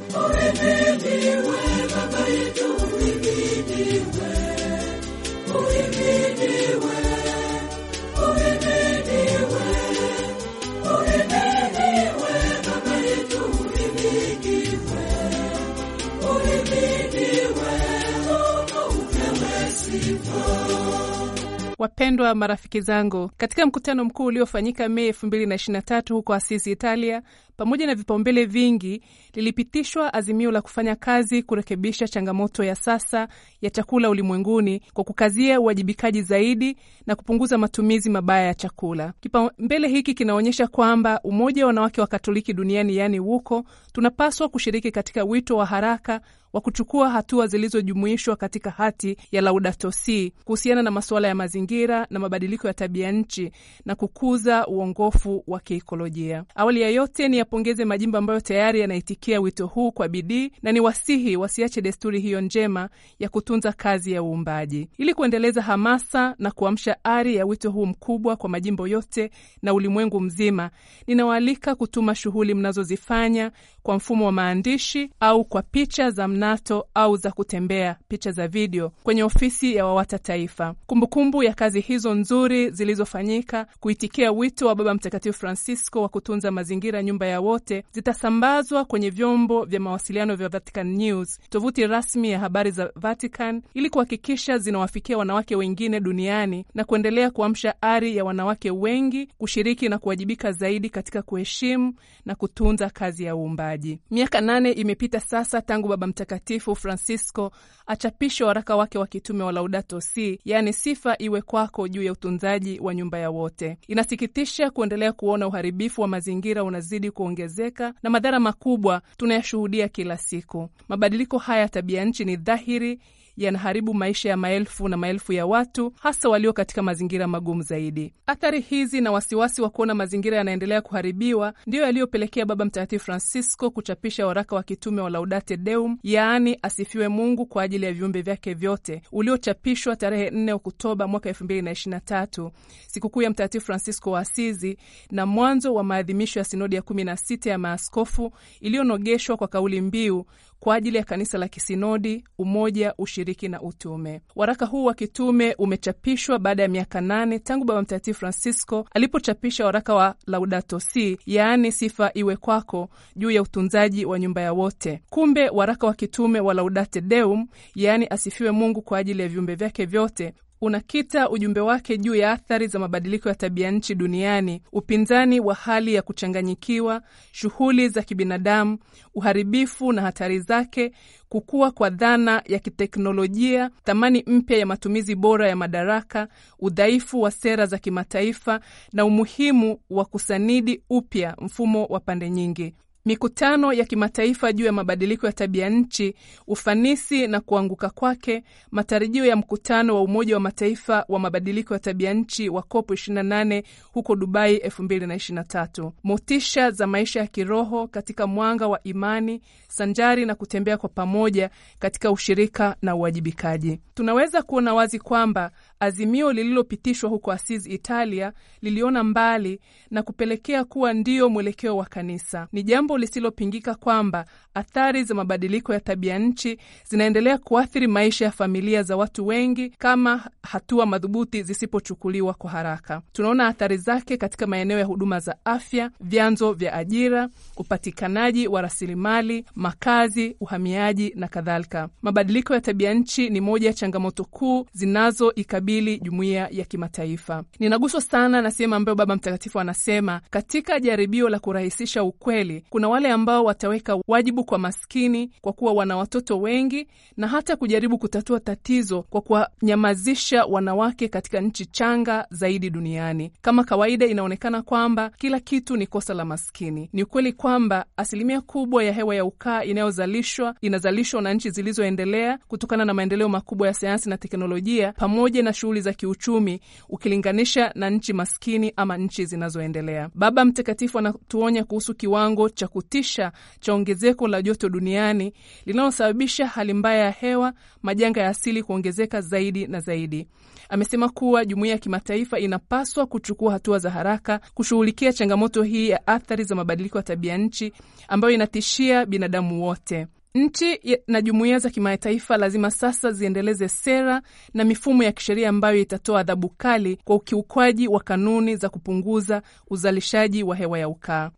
Marafiki 22.35 22.81
zangu, 22.81 23.31
katika 23.37 23.67
mkutano 23.67 24.05
mkuu 24.05 24.25
uliofanyika 24.25 24.89
Mei 24.89 25.07
elfu 25.07 25.27
mbili 25.27 25.47
na 25.47 25.55
ishirini 25.55 25.77
na 25.79 25.83
tatu 25.83 26.15
huko 26.15 26.35
Asisi, 26.35 26.71
Italia, 26.73 27.23
pamoja 27.61 27.87
na 27.87 27.95
vipaumbele 27.95 28.45
vingi, 28.45 29.03
lilipitishwa 29.35 30.15
azimio 30.15 30.51
la 30.51 30.63
kufanya 30.63 30.97
kazi 30.97 31.43
kurekebisha 31.43 32.09
changamoto 32.09 32.65
ya 32.65 32.75
sasa 32.75 33.29
ya 33.63 33.71
chakula 33.71 34.11
ulimwenguni 34.11 34.83
kwa 34.95 35.05
kukazia 35.05 35.61
uwajibikaji 35.61 36.23
zaidi 36.23 36.77
na 37.07 37.17
kupunguza 37.17 37.59
matumizi 37.59 38.11
mabaya 38.11 38.47
ya 38.47 38.55
chakula. 38.55 39.13
Kipaumbele 39.21 39.89
hiki 39.89 40.15
kinaonyesha 40.15 40.67
kwamba 40.67 41.21
umoja 41.25 41.63
wa 41.63 41.67
wanawake 41.67 42.01
wa 42.01 42.07
Katoliki 42.07 42.53
duniani, 42.53 42.97
yaani 42.97 43.21
WUKO, 43.21 43.65
tunapaswa 43.93 44.49
kushiriki 44.49 44.91
katika 44.91 45.25
wito 45.25 45.57
wa 45.57 45.67
haraka 45.67 46.21
wa 46.53 46.61
kuchukua 46.61 47.11
hatua 47.11 47.47
zilizojumuishwa 47.47 48.37
katika 48.37 48.71
hati 48.71 49.17
ya 49.33 49.41
Laudato 49.43 49.93
Si 49.93 50.33
kuhusiana 50.45 50.83
na 50.83 50.91
masuala 50.91 51.29
ya 51.29 51.35
mazingira 51.35 52.07
na 52.11 52.19
mabadiliko 52.19 52.67
ya 52.69 52.75
tabia 52.75 53.13
nchi 53.13 53.53
na 53.85 53.95
kukuza 53.95 54.67
uongofu 54.67 55.45
wa 55.47 55.61
kiikolojia. 55.61 56.45
Awali 56.55 56.81
ya 56.81 56.89
yote 56.91 57.29
ni 57.29 57.39
yapongeze 57.51 57.85
majimbo 57.85 58.19
ambayo 58.19 58.41
tayari 58.41 58.81
yanaitikia 58.81 59.41
wito 59.41 59.67
huu 59.67 59.93
kwa 59.93 60.09
bidii 60.09 60.53
na 60.63 60.73
ni 60.73 60.81
wasihi 60.81 61.37
wasiache 61.37 61.81
desturi 61.83 62.21
hiyo 62.21 62.41
njema 62.41 62.89
ya 63.19 63.29
kutunza 63.29 63.73
kazi 63.73 64.13
ya 64.13 64.23
uumbaji. 64.23 64.89
Ili 64.99 65.15
kuendeleza 65.15 65.63
hamasa 65.63 66.35
na 66.39 66.51
kuamsha 66.51 67.05
ari 67.05 67.37
ya 67.37 67.47
wito 67.47 67.71
huu 67.71 67.87
mkubwa 67.87 68.37
kwa 68.37 68.49
majimbo 68.51 68.89
yote 68.89 69.31
na 69.63 69.75
ulimwengu 69.75 70.21
mzima, 70.21 70.71
ninawaalika 71.07 71.75
kutuma 71.75 72.15
shughuli 72.15 72.55
mnazozifanya 72.55 73.53
kwa 73.83 73.97
mfumo 73.97 74.27
wa 74.27 74.33
maandishi 74.33 75.11
au 75.21 75.45
kwa 75.45 75.63
picha 75.63 76.11
za 76.11 76.29
mnato 76.29 76.87
au 76.95 77.17
za 77.17 77.31
kutembea, 77.31 77.97
picha 78.09 78.33
za 78.33 78.49
video 78.49 78.93
kwenye 79.03 79.23
ofisi 79.23 79.75
ya 79.75 79.87
WAWATA 79.87 80.19
Taifa. 80.19 80.75
Kumbukumbu 80.87 81.43
ya 81.43 81.55
kazi 81.55 81.81
hizo 81.81 82.15
nzuri 82.15 82.71
zilizofanyika 82.71 83.67
kuitikia 83.81 84.33
wito 84.33 84.67
wa 84.67 84.75
Baba 84.75 84.95
Mtakatifu 84.95 85.39
Francisco 85.39 86.03
wa 86.03 86.09
kutunza 86.09 86.51
mazingira, 86.51 87.03
nyumba 87.03 87.27
ya 87.27 87.41
wote, 87.41 87.85
zitasambazwa 87.93 88.85
kwenye 88.85 89.11
vyombo 89.11 89.65
vya 89.65 89.81
mawasiliano 89.81 90.37
vya 90.37 90.49
Vatican 90.49 90.87
News, 90.97 91.39
tovuti 91.51 91.87
rasmi 91.87 92.31
ya 92.31 92.39
habari 92.39 92.71
za 92.71 92.93
Vatican, 92.97 93.63
ili 93.75 93.91
kuhakikisha 93.91 94.59
zinawafikia 94.59 95.19
wanawake 95.19 95.57
wengine 95.57 96.01
duniani 96.01 96.65
na 96.75 96.85
kuendelea 96.85 97.31
kuamsha 97.31 97.83
ari 97.83 98.17
ya 98.17 98.25
wanawake 98.25 98.71
wengi 98.71 99.27
kushiriki 99.39 99.89
na 99.89 99.99
kuwajibika 99.99 100.53
zaidi 100.53 100.91
katika 100.91 101.23
kuheshimu 101.23 101.95
na 102.27 102.35
kutunza 102.35 102.91
kazi 102.91 103.25
ya 103.25 103.37
uumbaji. 103.37 103.70
Miaka 104.11 104.41
nane 104.41 104.73
imepita 104.73 105.21
sasa 105.21 105.63
tangu 105.63 105.89
Baba 105.89 106.07
Mtakatifu 106.07 106.77
Francisco 106.77 107.53
achapishe 107.87 108.45
waraka 108.45 108.77
wake 108.77 108.99
wa 108.99 109.07
kitume 109.07 109.45
wa 109.45 109.53
Laudato 109.53 110.01
Si, 110.01 110.41
yaani 110.45 110.73
sifa 110.73 111.17
iwe 111.19 111.43
kwako, 111.43 111.89
juu 111.89 112.03
ya 112.03 112.13
utunzaji 112.13 112.81
wa 112.81 112.95
nyumba 112.95 113.19
ya 113.19 113.31
wote. 113.31 113.79
Inasikitisha 113.89 114.71
kuendelea 114.71 115.13
kuona 115.13 115.47
uharibifu 115.47 116.03
wa 116.03 116.09
mazingira 116.09 116.65
unazidi 116.65 117.11
kuongezeka 117.11 117.95
na 118.03 118.11
madhara 118.11 118.41
makubwa 118.41 119.03
tunayashuhudia 119.17 119.89
kila 119.89 120.19
siku. 120.19 120.69
Mabadiliko 120.89 121.39
haya 121.39 121.61
ya 121.61 121.69
tabia 121.69 122.05
nchi 122.05 122.25
ni 122.25 122.37
dhahiri 122.37 123.01
yanaharibu 123.37 123.95
maisha 123.95 124.29
ya 124.29 124.37
maelfu 124.37 124.89
na 124.89 124.97
maelfu 124.97 125.33
ya 125.33 125.47
watu, 125.47 125.93
hasa 126.01 126.29
walio 126.29 126.53
katika 126.53 126.83
mazingira 126.83 127.27
magumu 127.27 127.63
zaidi. 127.63 128.13
Athari 128.27 128.61
hizi 128.61 129.01
na 129.01 129.13
wasiwasi 129.13 129.63
wa 129.63 129.71
kuona 129.71 129.95
mazingira 129.95 130.37
yanaendelea 130.37 130.81
kuharibiwa 130.81 131.55
ndiyo 131.67 131.83
yaliyopelekea 131.83 132.47
Baba 132.47 132.65
Mtakatifu 132.65 133.05
Francisco 133.05 133.71
kuchapisha 133.71 134.27
waraka 134.27 134.57
wa 134.57 134.63
kitume 134.63 135.01
wa 135.03 135.11
Laudate 135.11 135.57
Deum, 135.57 135.99
yaani 136.03 136.59
asifiwe 136.63 137.09
Mungu 137.09 137.47
kwa 137.47 137.63
ajili 137.63 137.87
ya 137.87 137.93
viumbe 137.93 138.23
vyake 138.23 138.55
vyote, 138.55 139.03
uliochapishwa 139.13 139.97
tarehe 139.97 140.31
4 140.31 140.53
Oktoba 140.55 141.07
mwaka 141.07 141.31
2023, 141.31 142.51
sikukuu 142.87 143.23
ya 143.23 143.31
Mtakatifu 143.31 143.67
Francisco 143.67 144.11
wa 144.11 144.21
Asizi 144.21 144.79
na 145.11 145.27
mwanzo 145.27 145.75
wa 145.75 145.85
maadhimisho 145.85 146.39
ya 146.41 146.45
sinodi 146.45 146.77
ya 146.77 146.83
16 146.83 147.49
ya 147.49 147.59
maaskofu 147.59 148.33
iliyonogeshwa 148.61 149.37
kwa 149.37 149.49
kauli 149.49 149.81
mbiu 149.81 150.27
kwa 150.61 150.75
ajili 150.75 150.97
ya 150.97 151.05
kanisa 151.05 151.39
la 151.39 151.49
kisinodi, 151.49 152.25
umoja, 152.39 152.95
ushiriki 152.99 153.49
na 153.49 153.63
utume. 153.63 154.21
Waraka 154.37 154.67
huu 154.67 154.85
wa 154.85 154.95
kitume 154.95 155.55
umechapishwa 155.59 156.39
baada 156.39 156.63
ya 156.63 156.69
miaka 156.69 157.01
nane 157.01 157.39
tangu 157.39 157.65
Baba 157.65 157.83
Mtakatifu 157.83 158.19
Francisco 158.21 158.87
alipochapisha 158.95 159.65
waraka 159.67 159.95
wa 159.95 160.15
Laudato 160.27 160.81
Si, 160.81 161.19
yaani 161.27 161.73
sifa 161.73 162.11
iwe 162.15 162.37
kwako, 162.37 162.89
juu 163.17 163.31
ya 163.31 163.43
utunzaji 163.43 164.05
wa 164.05 164.19
nyumba 164.19 164.41
ya 164.41 164.53
wote. 164.53 165.03
Kumbe 165.11 165.49
waraka 165.49 165.87
wa 165.87 165.95
kitume 165.95 166.41
wa 166.41 166.55
Laudate 166.55 167.01
Deum, 167.01 167.47
yaani 167.75 168.07
asifiwe 168.11 168.51
Mungu 168.51 168.83
kwa 168.83 168.99
ajili 168.99 169.23
ya 169.23 169.29
viumbe 169.29 169.55
vyake 169.55 169.85
vyote 169.87 170.35
unakita 170.63 171.31
ujumbe 171.31 171.61
wake 171.61 171.99
juu 171.99 172.15
ya 172.15 172.33
athari 172.33 172.67
za 172.67 172.79
mabadiliko 172.79 173.29
ya 173.29 173.35
tabia 173.35 173.71
nchi 173.71 173.95
duniani, 173.95 174.63
upinzani 174.73 175.41
wa 175.41 175.55
hali 175.55 175.95
ya 175.95 176.03
kuchanganyikiwa, 176.03 177.03
shughuli 177.33 177.89
za 177.89 178.03
kibinadamu, 178.03 178.79
uharibifu 179.15 179.93
na 179.93 180.03
hatari 180.03 180.41
zake, 180.41 180.93
kukua 181.29 181.71
kwa 181.71 181.91
dhana 181.91 182.43
ya 182.47 182.59
kiteknolojia, 182.59 183.71
thamani 183.85 184.25
mpya 184.27 184.59
ya 184.59 184.67
matumizi 184.67 185.15
bora 185.15 185.49
ya 185.49 185.57
madaraka, 185.57 186.29
udhaifu 186.59 187.21
wa 187.21 187.31
sera 187.31 187.67
za 187.67 187.79
kimataifa 187.79 188.61
na 188.93 189.05
umuhimu 189.05 189.79
wa 189.91 190.05
kusanidi 190.05 190.83
upya 190.91 191.37
mfumo 191.41 191.85
wa 191.85 192.01
pande 192.01 192.31
nyingi. 192.31 192.75
Mikutano 193.05 193.73
ya 193.73 193.85
kimataifa 193.85 194.53
juu 194.53 194.65
ya 194.65 194.73
mabadiliko 194.73 195.27
ya 195.27 195.33
tabia 195.33 195.69
nchi, 195.71 196.15
ufanisi 196.47 197.27
na 197.27 197.41
kuanguka 197.41 197.91
kwake, 197.91 198.45
matarajio 198.71 199.25
ya 199.25 199.37
mkutano 199.37 199.95
wa 199.95 200.03
Umoja 200.03 200.35
wa 200.35 200.41
Mataifa 200.41 201.05
wa 201.09 201.19
mabadiliko 201.19 201.75
ya 201.75 201.81
tabia 201.81 202.15
nchi 202.15 202.49
wa 202.49 202.63
COP 202.63 202.91
28 202.91 203.63
huko 203.93 204.17
Dubai 204.17 204.57
2023, 204.57 205.93
motisha 206.05 206.71
za 206.71 206.87
maisha 206.87 207.21
ya 207.21 207.27
kiroho 207.27 207.89
katika 207.89 208.27
mwanga 208.27 208.69
wa 208.69 208.83
imani 208.83 209.41
sanjari 209.69 210.27
na 210.27 210.35
kutembea 210.35 210.77
kwa 210.77 210.89
pamoja 210.89 211.51
katika 211.79 212.11
ushirika 212.11 212.77
na 212.83 212.95
uwajibikaji. 212.97 213.81
Tunaweza 213.95 214.43
kuona 214.43 214.75
wazi 214.75 214.99
kwamba 214.99 215.51
azimio 215.81 216.33
lililopitishwa 216.33 217.11
huko 217.11 217.33
Asizi, 217.33 217.71
Italia, 217.71 218.33
liliona 218.63 219.05
mbali 219.05 219.61
na 219.91 220.03
kupelekea 220.03 220.65
kuwa 220.65 220.93
ndio 220.93 221.29
mwelekeo 221.29 221.77
wa 221.77 221.85
kanisa. 221.85 222.49
Ni 222.53 222.63
jambo 222.63 222.99
lisilopingika 222.99 223.75
kwamba 223.75 224.25
athari 224.55 225.05
za 225.05 225.15
mabadiliko 225.15 225.73
ya 225.73 225.81
tabia 225.81 226.19
nchi 226.19 226.59
zinaendelea 226.89 227.39
kuathiri 227.39 227.87
maisha 227.87 228.25
ya 228.25 228.31
familia 228.31 228.83
za 228.83 228.97
watu 228.97 229.27
wengi 229.27 229.69
kama 229.71 230.31
hatua 230.43 230.87
madhubuti 230.87 231.43
zisipochukuliwa 231.43 232.35
kwa 232.35 232.51
haraka. 232.51 233.03
Tunaona 233.13 233.47
athari 233.47 233.77
zake 233.77 234.17
katika 234.17 234.47
maeneo 234.47 234.79
ya 234.79 234.85
huduma 234.85 235.21
za 235.21 235.37
afya, 235.45 235.91
vyanzo 236.01 236.53
vya 236.53 236.75
ajira, 236.75 237.29
upatikanaji 237.57 238.49
wa 238.49 238.63
rasilimali, 238.63 239.45
makazi, 239.55 240.37
uhamiaji 240.41 241.13
na 241.17 241.29
kadhalika. 241.29 241.89
Mabadiliko 242.03 242.55
ya 242.55 242.61
tabia 242.61 242.95
nchi 242.95 243.31
ni 243.31 243.41
moja 243.41 243.67
ya 243.69 243.73
changamoto 243.75 244.25
kuu 244.25 244.67
zinazoikabili 244.73 245.70
jumuiya 246.03 246.49
ya 246.51 246.65
kimataifa. 246.65 247.45
Ninaguswa 247.59 248.01
sana 248.01 248.43
na 248.43 248.51
sehemu 248.51 248.75
ambayo 248.75 248.97
Baba 248.97 249.17
Mtakatifu 249.17 249.61
anasema 249.61 250.21
katika 250.31 250.81
jaribio 250.81 251.29
la 251.29 251.39
kurahisisha 251.39 252.03
ukweli, 252.03 252.65
kuna 252.71 252.89
wale 252.89 253.11
ambao 253.11 253.45
wataweka 253.45 253.99
wajibu 254.09 254.45
kwa 254.45 254.59
maskini 254.59 255.31
kwa 255.41 255.53
kuwa 255.53 255.73
wana 255.73 255.97
watoto 255.97 256.41
wengi 256.41 256.89
na 257.17 257.29
hata 257.29 257.57
kujaribu 257.57 257.99
kutatua 257.99 258.41
tatizo 258.41 259.03
kwa 259.03 259.21
kuwanyamazisha 259.21 260.45
wanawake 260.45 261.09
katika 261.09 261.41
nchi 261.41 261.67
changa 261.67 262.27
zaidi 262.31 262.71
duniani. 262.71 263.33
Kama 263.43 263.65
kawaida, 263.65 264.07
inaonekana 264.07 264.63
kwamba 264.63 265.11
kila 265.19 265.41
kitu 265.41 265.77
ni 265.77 265.87
kosa 265.87 266.15
la 266.15 266.25
maskini. 266.25 266.91
Ni 266.93 267.03
ukweli 267.03 267.33
kwamba 267.33 267.85
asilimia 267.97 268.41
kubwa 268.41 268.85
ya 268.85 268.93
hewa 268.93 269.15
ya 269.15 269.25
ukaa 269.25 269.63
inayozalishwa 269.65 270.55
inazalishwa 270.61 271.23
na 271.23 271.35
nchi 271.35 271.51
zilizoendelea 271.51 272.39
kutokana 272.49 272.85
na 272.85 272.95
maendeleo 272.95 273.29
makubwa 273.29 273.67
ya 273.69 273.75
sayansi 273.75 274.09
na 274.09 274.17
teknolojia 274.19 274.93
pamoja 274.93 275.43
na 275.43 275.53
shughuli 275.61 275.81
za 275.81 275.93
kiuchumi 275.93 276.61
ukilinganisha 276.89 277.73
na 277.75 277.91
nchi 277.91 278.13
maskini 278.13 278.73
ama 278.77 278.97
nchi 278.97 279.27
zinazoendelea. 279.27 280.11
Baba 280.15 280.45
Mtakatifu 280.45 280.99
anatuonya 280.99 281.65
kuhusu 281.65 281.95
kiwango 281.95 282.49
cha 282.49 282.69
kutisha 282.69 283.33
cha 283.61 283.75
ongezeko 283.75 284.29
la 284.29 284.43
joto 284.43 284.69
duniani 284.69 285.33
linalosababisha 285.67 286.47
hali 286.47 286.75
mbaya 286.75 287.05
ya 287.05 287.11
hewa, 287.11 287.53
majanga 287.83 288.21
ya 288.21 288.29
asili 288.29 288.63
kuongezeka 288.63 289.21
zaidi 289.21 289.67
na 289.67 289.81
zaidi. 289.81 290.27
Amesema 290.69 291.09
kuwa 291.09 291.45
jumuiya 291.45 291.73
ya 291.75 291.79
kimataifa 291.79 292.39
inapaswa 292.39 293.07
kuchukua 293.07 293.53
hatua 293.53 293.79
za 293.79 293.91
haraka 293.91 294.41
kushughulikia 294.55 295.13
changamoto 295.13 295.63
hii 295.63 295.89
ya 295.89 296.07
athari 296.07 296.45
za 296.45 296.55
mabadiliko 296.55 296.99
ya 296.99 297.03
tabia 297.03 297.37
nchi 297.39 297.73
ambayo 298.09 298.35
inatishia 298.35 299.07
binadamu 299.07 299.63
wote. 299.65 300.07
Nchi 300.35 300.81
na 301.07 301.23
jumuiya 301.23 301.59
za 301.59 301.71
kimataifa 301.71 302.37
lazima 302.37 302.71
sasa 302.71 303.13
ziendeleze 303.13 303.69
sera 303.69 304.23
na 304.55 304.65
mifumo 304.65 305.03
ya 305.03 305.13
kisheria 305.13 305.49
ambayo 305.49 305.81
itatoa 305.81 306.21
adhabu 306.21 306.49
kali 306.49 306.99
kwa 307.05 307.17
ukiukwaji 307.17 307.89
wa 307.89 308.01
kanuni 308.01 308.57
za 308.57 308.69
kupunguza 308.69 309.43
uzalishaji 309.71 310.43
wa 310.43 310.57
hewa 310.57 310.79
ya 310.79 310.89
ukaa. 310.89 311.31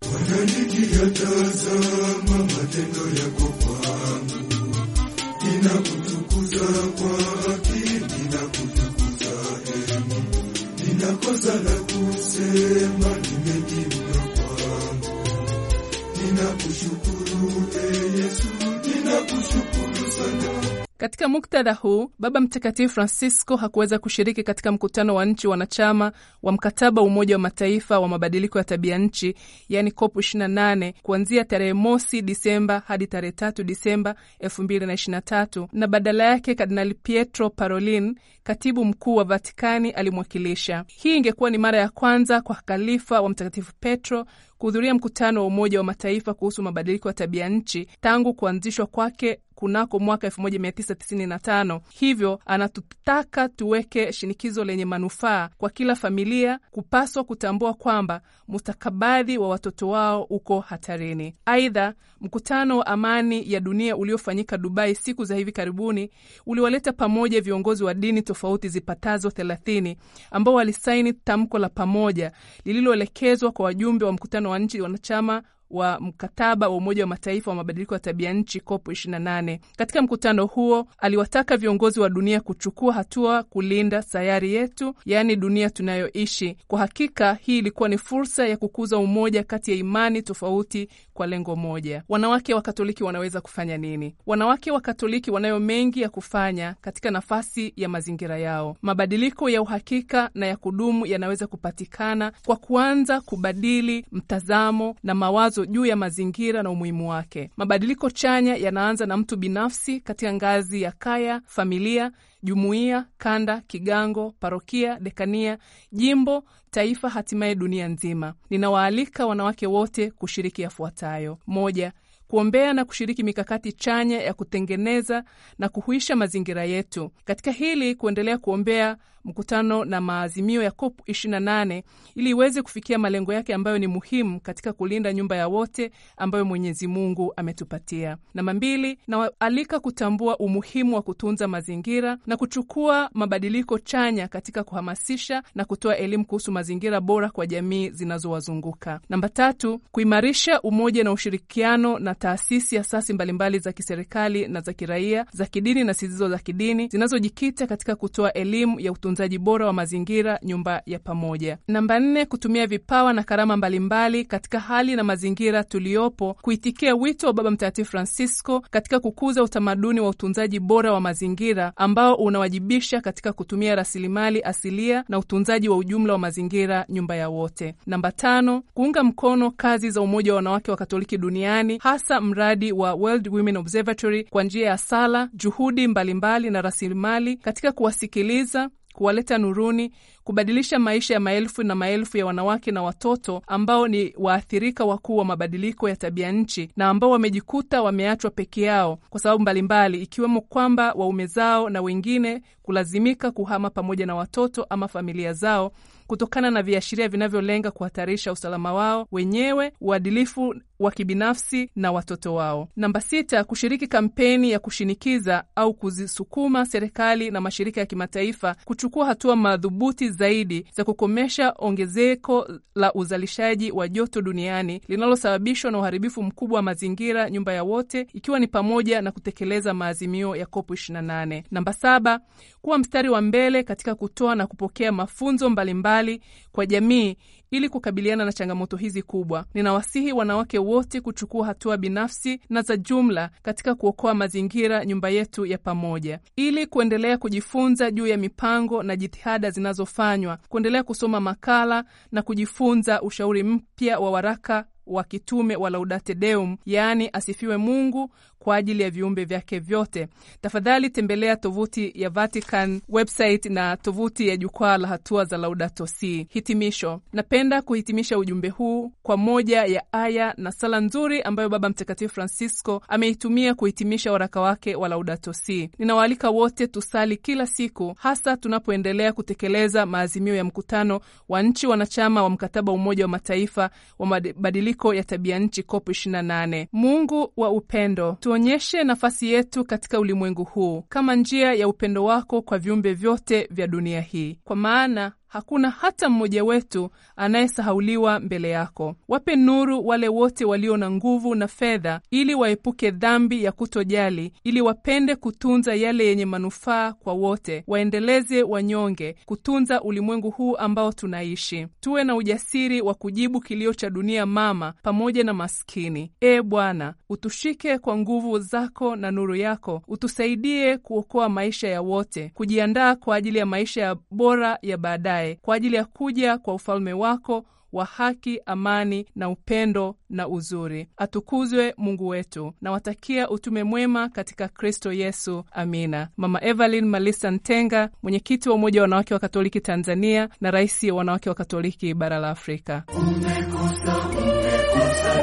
sana 19.21 19.55
you 19.55 20.11
sana 20.11 20.92
Katika 21.03 21.29
muktadha 21.29 21.73
huu, 21.73 22.11
Baba 22.19 22.41
Mtakatifu 22.41 22.95
Francisco 22.95 23.57
hakuweza 23.57 23.99
kushiriki 23.99 24.43
katika 24.43 24.73
mkutano 24.73 25.15
wa 25.15 25.25
nchi 25.25 25.49
wanachama 25.49 26.13
wa 26.43 26.53
mkataba 26.53 27.01
wa 27.03 27.07
Umoja 27.07 27.35
wa 27.35 27.39
Mataifa 27.39 28.01
wa 28.01 28.09
mabadiliko 28.09 28.59
ya 28.59 28.65
tabia 28.65 28.99
nchi, 28.99 29.35
yaani 29.69 29.91
COP 29.91 30.17
28 30.17 30.93
kuanzia 31.03 31.45
tarehe 31.45 31.73
mosi 31.73 32.23
Disemba 32.23 32.83
hadi 32.87 33.07
tarehe 33.07 33.33
tatu 33.33 33.65
Disemba 33.65 34.15
2023 34.41 35.69
na 35.73 35.87
badala 35.87 36.25
yake 36.25 36.55
Kardinali 36.55 36.95
Pietro 36.95 37.51
Parolin, 37.51 38.19
katibu 38.43 38.85
mkuu 38.85 39.15
wa 39.17 39.25
Vatikani, 39.25 39.91
alimwakilisha. 39.91 40.85
Hii 40.87 41.17
ingekuwa 41.17 41.51
ni 41.51 41.59
mara 41.59 41.79
ya 41.79 41.89
kwanza 41.89 42.41
kwa 42.41 42.55
khalifa 42.57 43.21
wa 43.21 43.29
Mtakatifu 43.29 43.73
Petro 43.81 44.27
kuhudhuria 44.59 44.95
mkutano 44.95 45.41
wa 45.41 45.47
Umoja 45.47 45.79
wa 45.79 45.85
Mataifa 45.85 46.35
kuhusu 46.35 46.63
mabadiliko 46.63 47.09
ya 47.09 47.15
tabia 47.15 47.49
nchi 47.49 47.89
tangu 48.01 48.35
kuanzishwa 48.35 48.87
kwake 48.87 49.39
kunako 49.63 49.99
mwaka 49.99 50.27
1995. 50.29 51.81
Hivyo 51.91 52.41
anatutaka 52.47 53.49
tuweke 53.49 54.13
shinikizo 54.13 54.65
lenye 54.65 54.85
manufaa 54.85 55.49
kwa 55.59 55.71
kila 55.71 55.95
familia 55.97 56.59
kupaswa 56.71 57.25
kutambua 57.25 57.75
kwamba 57.75 58.21
mustakabadhi 58.49 59.39
wa 59.39 59.49
watoto 59.49 59.89
wao 59.89 60.23
uko 60.23 60.61
hatarini. 60.61 61.35
Aidha, 61.47 61.95
mkutano 62.21 62.79
wa 62.79 62.87
amani 62.87 63.53
ya 63.53 63.61
dunia 63.61 63.97
uliofanyika 63.97 64.59
Dubai 64.59 64.95
siku 64.95 65.25
za 65.25 65.37
hivi 65.37 65.53
karibuni 65.53 66.11
uliwaleta 66.47 66.93
pamoja 66.93 67.41
viongozi 67.41 67.85
wa 67.85 67.95
dini 67.95 68.23
tofauti 68.23 68.69
zipatazo 68.69 69.29
30 69.29 69.97
ambao 70.31 70.55
walisaini 70.55 71.13
tamko 71.13 71.59
la 71.59 71.69
pamoja 71.69 72.33
lililoelekezwa 72.65 73.53
kwa 73.53 73.65
wajumbe 73.65 74.05
wa 74.05 74.13
mkutano 74.13 74.51
wa 74.51 74.59
nchi 74.59 74.81
wanachama 74.81 75.43
wa 75.73 76.01
mkataba 76.01 76.69
wa 76.69 76.77
Umoja 76.77 77.03
wa 77.03 77.07
Mataifa 77.09 77.51
wa 77.51 77.57
mabadiliko 77.57 77.95
ya 77.95 78.01
tabia 78.01 78.33
nchi 78.33 78.61
COP 78.61 78.89
28. 78.89 79.59
Katika 79.77 80.03
mkutano 80.03 80.47
huo 80.47 80.87
aliwataka 80.99 81.57
viongozi 81.57 82.01
wa 82.01 82.09
dunia 82.11 82.41
kuchukua 82.41 82.93
hatua 82.95 83.43
kulinda 83.43 84.03
sayari 84.03 84.55
yetu, 84.55 84.95
yaani 85.05 85.37
dunia 85.37 85.71
tunayoishi. 85.71 86.57
Kwa 86.69 86.79
hakika 86.79 87.35
hii 87.35 87.59
ilikuwa 87.59 87.89
ni 87.89 87.99
fursa 87.99 88.49
ya 88.49 88.57
kukuza 88.57 88.99
umoja 88.99 89.43
kati 89.45 89.71
ya 89.71 89.77
imani 89.77 90.23
tofauti 90.23 90.89
kwa 91.15 91.27
lengo 91.27 91.57
moja. 91.57 92.03
Wanawake 92.09 92.55
wa 92.55 92.63
Katoliki 92.63 93.05
wanaweza 93.05 93.41
kufanya 93.41 93.77
nini? 93.77 94.15
Wanawake 94.27 94.71
wa 94.71 94.81
Katoliki 94.81 95.31
wanayo 95.31 95.61
mengi 95.61 96.01
ya 96.01 96.09
kufanya 96.09 96.75
katika 96.81 97.11
nafasi 97.11 97.73
ya 97.77 97.89
mazingira 97.89 98.39
yao. 98.39 98.77
Mabadiliko 98.83 99.49
ya 99.51 99.63
uhakika 99.63 100.31
na 100.35 100.47
ya 100.47 100.57
kudumu 100.57 101.07
yanaweza 101.07 101.47
kupatikana 101.47 102.33
kwa 102.47 102.57
kuanza 102.57 103.21
kubadili 103.21 104.07
mtazamo 104.13 104.97
na 105.03 105.15
mawazo 105.15 105.62
juu 105.67 105.87
ya 105.87 105.97
mazingira 105.97 106.63
na 106.63 106.71
umuhimu 106.71 107.11
wake. 107.11 107.51
Mabadiliko 107.57 108.11
chanya 108.11 108.57
yanaanza 108.57 109.07
na 109.07 109.17
mtu 109.17 109.37
binafsi 109.37 110.01
katika 110.01 110.33
ngazi 110.33 110.83
ya 110.83 110.93
kaya, 110.93 111.41
familia, 111.47 112.13
jumuiya, 112.43 113.05
kanda, 113.19 113.61
kigango, 113.61 114.35
parokia, 114.41 114.99
dekania, 115.01 115.59
jimbo, 115.93 116.45
taifa, 116.71 117.09
hatimaye 117.09 117.55
dunia 117.55 117.89
nzima. 117.89 118.35
Ninawaalika 118.51 119.27
wanawake 119.27 119.67
wote 119.67 120.11
kushiriki 120.11 120.63
yafuatayo: 120.63 121.39
moja, 121.47 121.93
kuombea 122.33 122.73
na 122.73 122.85
kushiriki 122.85 123.23
mikakati 123.23 123.73
chanya 123.73 124.21
ya 124.21 124.35
kutengeneza 124.35 125.25
na 125.59 125.69
kuhuisha 125.69 126.17
mazingira 126.17 126.65
yetu. 126.65 127.11
Katika 127.25 127.51
hili 127.51 127.95
kuendelea 127.95 128.39
kuombea 128.39 128.97
mkutano 129.25 129.85
na 129.85 130.01
maazimio 130.01 130.63
ya 130.63 130.71
COP 130.71 131.01
28 131.09 131.83
ili 132.15 132.31
iweze 132.31 132.63
kufikia 132.63 132.99
malengo 132.99 133.33
yake 133.33 133.55
ambayo 133.55 133.79
ni 133.79 133.87
muhimu 133.87 134.41
katika 134.41 134.73
kulinda 134.73 135.13
nyumba 135.13 135.37
ya 135.37 135.49
wote 135.49 135.91
ambayo 136.17 136.45
Mwenyezi 136.45 136.87
Mungu 136.87 137.33
ametupatia. 137.37 138.17
Namba 138.35 138.55
mbili, 138.55 138.99
nawaalika 139.09 139.81
kutambua 139.81 140.39
umuhimu 140.39 140.95
wa 140.95 141.03
kutunza 141.03 141.49
mazingira 141.49 142.19
na 142.27 142.37
kuchukua 142.37 143.11
mabadiliko 143.15 143.79
chanya 143.79 144.29
katika 144.29 144.65
kuhamasisha 144.65 145.43
na 145.55 145.65
kutoa 145.65 145.97
elimu 145.97 146.27
kuhusu 146.27 146.53
mazingira 146.53 147.01
bora 147.01 147.31
kwa 147.31 147.47
jamii 147.47 147.91
zinazowazunguka. 147.91 149.01
Namba 149.09 149.29
tatu, 149.29 149.81
kuimarisha 149.93 150.61
umoja 150.61 151.05
na 151.05 151.13
ushirikiano 151.13 151.99
na 151.99 152.15
taasisi 152.23 152.79
asasi 152.79 153.13
mbalimbali 153.13 153.59
za 153.59 153.73
kiserikali 153.73 154.49
na 154.49 154.61
za 154.61 154.73
kiraia, 154.73 155.27
za 155.33 155.47
kidini 155.47 155.85
na 155.85 155.93
zisizo 155.93 156.29
za 156.29 156.39
kidini 156.39 156.89
zinazojikita 156.89 157.67
katika 157.67 157.97
kutoa 157.97 158.33
elimu 158.33 158.81
ya 158.81 158.93
utunzaji 158.93 159.39
bora 159.39 159.67
wa 159.67 159.73
mazingira, 159.73 160.39
nyumba 160.43 160.83
ya 160.87 160.99
pamoja. 160.99 161.59
Namba 161.69 161.99
nne, 162.01 162.27
kutumia 162.27 162.67
vipawa 162.67 163.13
na 163.13 163.23
karama 163.23 163.57
mbalimbali 163.57 164.25
katika 164.25 164.61
hali 164.61 164.97
na 164.97 165.05
mazingira 165.05 165.65
tuliyopo, 165.65 166.35
kuitikia 166.43 166.95
wito 166.95 167.27
wa 167.27 167.33
Baba 167.33 167.51
Mtakatifu 167.51 167.91
Francisco 167.91 168.61
katika 168.71 169.01
kukuza 169.01 169.43
utamaduni 169.43 170.01
wa 170.01 170.09
utunzaji 170.09 170.61
bora 170.61 170.93
wa 170.93 171.01
mazingira 171.01 171.73
ambao 171.77 172.15
unawajibisha 172.15 173.01
katika 173.01 173.33
kutumia 173.33 173.75
rasilimali 173.75 174.43
asilia 174.43 175.05
na 175.09 175.19
utunzaji 175.19 175.69
wa 175.69 175.77
ujumla 175.77 176.13
wa 176.13 176.19
mazingira, 176.19 176.85
nyumba 176.89 177.17
ya 177.17 177.29
wote. 177.29 177.75
Namba 177.87 178.13
tano, 178.13 178.63
kuunga 178.75 179.05
mkono 179.05 179.51
kazi 179.51 179.91
za 179.91 180.01
Umoja 180.01 180.33
wa 180.33 180.37
Wanawake 180.37 180.71
wa 180.71 180.77
Katoliki 180.77 181.19
duniani 181.19 181.79
hasa 181.83 182.02
mradi 182.11 182.73
wa 182.73 182.95
World 182.95 183.29
Women 183.29 183.57
Observatory 183.57 184.25
kwa 184.25 184.43
njia 184.45 184.67
ya 184.69 184.79
sala, 184.79 185.29
juhudi 185.35 185.89
mbalimbali 185.89 186.15
mbali 186.15 186.51
na 186.51 186.63
rasilimali 186.63 187.37
katika 187.37 187.73
kuwasikiliza 187.73 188.71
kuwaleta 188.93 189.39
nuruni, 189.39 189.93
kubadilisha 190.25 190.79
maisha 190.79 191.15
ya 191.15 191.21
maelfu 191.21 191.63
na 191.63 191.75
maelfu 191.75 192.19
ya 192.19 192.27
wanawake 192.27 192.71
na 192.71 192.83
watoto 192.83 193.43
ambao 193.47 193.89
ni 193.89 194.15
waathirika 194.19 194.85
wakuu 194.85 195.17
wa 195.17 195.25
mabadiliko 195.25 195.89
ya 195.89 195.97
tabia 195.97 196.33
nchi 196.33 196.71
na 196.77 196.89
ambao 196.89 197.11
wamejikuta 197.11 197.83
wameachwa 197.83 198.31
peke 198.31 198.63
yao 198.63 198.99
kwa 199.11 199.21
sababu 199.21 199.43
mbalimbali, 199.43 200.03
ikiwemo 200.03 200.41
kwamba 200.41 200.93
waume 200.93 201.27
zao 201.27 201.71
na 201.71 201.83
wengine 201.83 202.43
kulazimika 202.63 203.31
kuhama 203.31 203.71
pamoja 203.71 204.07
na 204.07 204.15
watoto 204.15 204.67
ama 204.71 204.89
familia 204.89 205.33
zao 205.33 205.73
kutokana 206.07 206.51
na 206.51 206.63
viashiria 206.63 207.09
vinavyolenga 207.09 207.71
kuhatarisha 207.71 208.33
usalama 208.33 208.73
wao 208.73 209.07
wenyewe, 209.13 209.73
uadilifu 209.81 210.55
wa 210.83 210.91
kibinafsi 210.91 211.71
na 211.77 211.93
watoto 211.93 212.35
wao. 212.35 212.69
Namba 212.77 213.01
sita, 213.01 213.45
kushiriki 213.45 213.87
kampeni 213.87 214.51
ya 214.51 214.59
kushinikiza 214.59 215.45
au 215.57 215.75
kuzisukuma 215.75 216.67
serikali 216.67 217.31
na 217.31 217.41
mashirika 217.41 217.81
ya 217.81 217.87
kimataifa 217.87 218.57
kuchukua 218.65 219.07
hatua 219.07 219.37
madhubuti 219.37 220.09
zaidi 220.11 220.67
za 220.77 220.85
kukomesha 220.85 221.55
ongezeko 221.59 222.49
la 222.75 222.93
uzalishaji 222.95 223.71
wa 223.73 223.89
joto 223.89 224.23
duniani 224.23 224.81
linalosababishwa 224.89 225.71
na 225.71 225.79
uharibifu 225.79 226.23
mkubwa 226.23 226.57
wa 226.57 226.63
mazingira, 226.63 227.31
nyumba 227.31 227.53
ya 227.53 227.63
wote, 227.65 228.07
ikiwa 228.15 228.39
ni 228.41 228.47
pamoja 228.47 229.03
na 229.03 229.13
kutekeleza 229.13 229.75
maazimio 229.75 230.37
ya 230.37 230.47
COP 230.47 230.71
28. 230.71 231.43
Namba 231.51 231.73
saba, 231.73 232.21
kuwa 232.63 232.79
mstari 232.79 233.09
wa 233.09 233.21
mbele 233.21 233.63
katika 233.63 233.95
kutoa 233.95 234.35
na 234.35 234.47
kupokea 234.47 234.93
mafunzo 234.93 235.51
mbalimbali 235.51 236.23
kwa 236.53 236.67
jamii 236.67 237.17
ili 237.53 237.69
kukabiliana 237.69 238.25
na 238.25 238.33
changamoto 238.33 238.77
hizi 238.77 239.03
kubwa. 239.03 239.45
Ninawasihi 239.55 240.13
wanawake 240.13 240.59
wote 240.59 241.01
kuchukua 241.01 241.47
hatua 241.47 241.77
binafsi 241.77 242.41
na 242.51 242.63
za 242.63 242.77
jumla 242.77 243.31
katika 243.43 243.75
kuokoa 243.75 244.15
mazingira, 244.15 244.85
nyumba 244.85 245.09
yetu 245.09 245.47
ya 245.47 245.59
pamoja, 245.59 246.21
ili 246.37 246.67
kuendelea 246.67 247.19
kujifunza 247.19 247.91
juu 247.91 248.07
ya 248.07 248.17
mipango 248.17 248.83
na 248.83 248.97
jitihada 248.97 249.51
zinazofanywa, 249.51 250.39
kuendelea 250.49 250.83
kusoma 250.83 251.21
makala 251.21 251.85
na 252.13 252.23
kujifunza 252.23 253.03
ushauri 253.03 253.43
mpya 253.43 253.99
wa 254.01 254.11
waraka 254.11 254.65
wa 254.87 255.05
kitume 255.05 255.57
wa 255.57 255.71
Laudate 255.71 256.15
Deum, 256.15 256.57
yaani 256.67 257.11
asifiwe 257.13 257.57
Mungu 257.57 258.11
kwa 258.43 258.57
ajili 258.57 258.83
ya 258.83 258.91
viumbe 258.91 259.25
vyake 259.25 259.59
vyote. 259.59 260.09
Tafadhali 260.41 260.91
tembelea 260.91 261.37
tovuti 261.37 261.93
ya 261.95 262.11
Vatican 262.11 262.81
website 262.89 263.47
na 263.47 263.77
tovuti 263.77 264.29
ya 264.29 264.37
jukwaa 264.37 264.79
la 264.79 264.89
hatua 264.89 265.25
za 265.25 265.37
Laudato 265.37 265.87
Si. 265.87 266.27
Hitimisho, 266.31 267.01
napenda 267.13 267.63
kuhitimisha 267.63 268.19
ujumbe 268.19 268.49
huu 268.49 268.93
kwa 269.03 269.17
moja 269.17 269.65
ya 269.65 269.83
aya 269.93 270.35
na 270.37 270.53
sala 270.53 270.81
nzuri 270.81 271.23
ambayo 271.23 271.49
Baba 271.49 271.69
Mtakatifu 271.69 272.15
Francisco 272.15 272.83
ameitumia 272.89 273.55
kuhitimisha 273.55 274.13
waraka 274.13 274.41
wake 274.41 274.75
wa 274.77 274.89
Laudato 274.89 275.33
Si. 275.33 275.71
Ninawaalika 275.79 276.31
wote 276.31 276.67
tusali 276.67 277.17
kila 277.17 277.47
siku, 277.47 277.95
hasa 277.99 278.37
tunapoendelea 278.37 279.13
kutekeleza 279.13 279.87
maazimio 279.87 280.35
ya 280.35 280.45
mkutano 280.45 281.01
wa 281.29 281.43
nchi 281.43 281.67
wanachama 281.67 282.23
wa 282.23 282.31
mkataba 282.31 282.73
wa 282.73 282.79
Umoja 282.79 283.05
wa 283.05 283.09
Mataifa 283.09 283.71
wa 283.99 284.07
mabadiliko 284.07 284.72
ya 284.95 285.05
tabia 285.05 285.39
nchi 285.39 285.63
COP 285.63 285.89
28. 285.89 286.67
Mungu 286.73 287.33
wa 287.37 287.51
upendo 287.51 288.17
tuonyeshe 288.21 288.85
nafasi 288.85 289.33
yetu 289.33 289.65
katika 289.65 290.01
ulimwengu 290.01 290.45
huu 290.45 290.83
kama 290.89 291.15
njia 291.15 291.55
ya 291.55 291.69
upendo 291.69 292.05
wako 292.05 292.43
kwa 292.43 292.59
viumbe 292.59 292.95
vyote 292.95 293.49
vya 293.51 293.67
dunia 293.67 294.01
hii, 294.01 294.39
kwa 294.45 294.57
maana 294.57 295.13
hakuna 295.33 295.71
hata 295.71 296.09
mmoja 296.09 296.45
wetu 296.45 296.91
anayesahauliwa 297.17 298.21
mbele 298.21 298.51
yako. 298.51 298.97
Wape 299.09 299.37
nuru 299.37 299.87
wale 299.87 300.09
wote 300.09 300.45
walio 300.45 300.77
na 300.77 300.91
nguvu 300.91 301.35
na 301.35 301.49
fedha, 301.49 302.01
ili 302.11 302.35
waepuke 302.35 302.91
dhambi 302.91 303.45
ya 303.45 303.53
kutojali, 303.53 304.33
ili 304.45 304.61
wapende 304.61 305.17
kutunza 305.17 305.75
yale 305.75 306.07
yenye 306.07 306.27
manufaa 306.27 306.93
kwa 306.93 307.13
wote, 307.13 307.65
waendeleze 307.67 308.43
wanyonge, 308.43 309.17
kutunza 309.27 309.83
ulimwengu 309.83 310.31
huu 310.31 310.57
ambao 310.57 310.93
tunaishi. 310.93 311.67
Tuwe 311.81 312.05
na 312.05 312.15
ujasiri 312.17 312.81
wa 312.81 312.95
kujibu 312.95 313.41
kilio 313.41 313.75
cha 313.75 313.91
dunia 313.91 314.27
mama 314.27 314.75
pamoja 314.83 315.25
na 315.25 315.35
maskini. 315.35 316.13
E 316.21 316.43
Bwana, 316.43 316.95
utushike 317.09 317.79
kwa 317.79 317.97
nguvu 317.99 318.39
zako 318.39 318.97
na 318.97 319.11
nuru 319.11 319.37
yako, 319.37 319.83
utusaidie 319.89 320.79
kuokoa 320.79 321.29
maisha 321.29 321.69
ya 321.69 321.83
wote, 321.83 322.31
kujiandaa 322.35 322.95
kwa 322.97 323.17
ajili 323.17 323.39
ya 323.39 323.47
maisha 323.47 323.83
ya 323.83 323.97
bora 324.11 324.59
ya 324.63 324.77
baadaye 324.77 325.22
kwa 325.43 325.55
ajili 325.57 325.77
ya 325.77 325.85
kuja 325.85 326.39
kwa 326.39 326.55
ufalme 326.55 326.93
wako 326.93 327.45
wa 327.73 327.85
haki, 327.85 328.41
amani 328.47 329.07
na 329.17 329.29
upendo 329.29 329.97
na 330.11 330.29
uzuri. 330.29 330.89
Atukuzwe 330.97 331.75
Mungu 331.77 332.09
wetu. 332.09 332.53
Nawatakia 332.61 333.31
utume 333.31 333.65
mwema 333.65 334.09
katika 334.09 334.49
Kristo 334.49 334.93
Yesu. 334.93 335.45
Amina. 335.53 336.09
Mama 336.17 336.45
Evelyn 336.45 336.85
Malisa 336.85 337.31
Ntenga, 337.31 337.91
mwenyekiti 338.03 338.49
wa 338.49 338.55
Umoja 338.55 338.81
wa 338.81 338.83
Wanawake 338.83 339.15
wa 339.15 339.21
Katoliki 339.21 339.61
Tanzania 339.61 340.29
na 340.41 340.51
rais 340.51 340.83
wa 340.83 340.97
Wanawake 340.97 341.29
wa 341.29 341.35
Katoliki 341.35 341.95
bara 341.95 342.19
la 342.19 342.31
Afrika. 342.31 342.83
Umekosa 342.99 343.97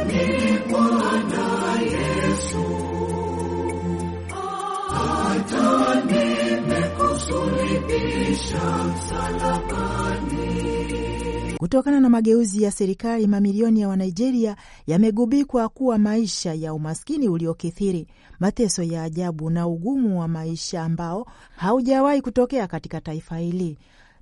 nini 0.06 0.60
Bwana 0.70 1.82
Yesu? 1.82 2.90
Kutokana 11.58 12.00
na 12.00 12.10
mageuzi 12.10 12.64
ya 12.64 12.72
serikali, 12.72 13.28
mamilioni 13.28 13.82
ya 13.82 13.88
Wanigeria 13.88 14.56
yamegubikwa 14.88 15.70
kuwa 15.70 15.98
maisha 15.98 16.54
ya 16.54 16.74
umaskini 16.74 17.30
uliokithiri, 17.30 18.08
mateso 18.40 18.84
ya 18.84 19.04
ajabu 19.04 19.50
na 19.50 19.68
ugumu 19.68 20.20
wa 20.20 20.28
maisha 20.28 20.84
ambao 20.84 21.28
haujawahi 21.56 22.22
kutokea 22.22 22.68
katika 22.68 23.02
taifa 23.02 23.38
hili. 23.38 23.78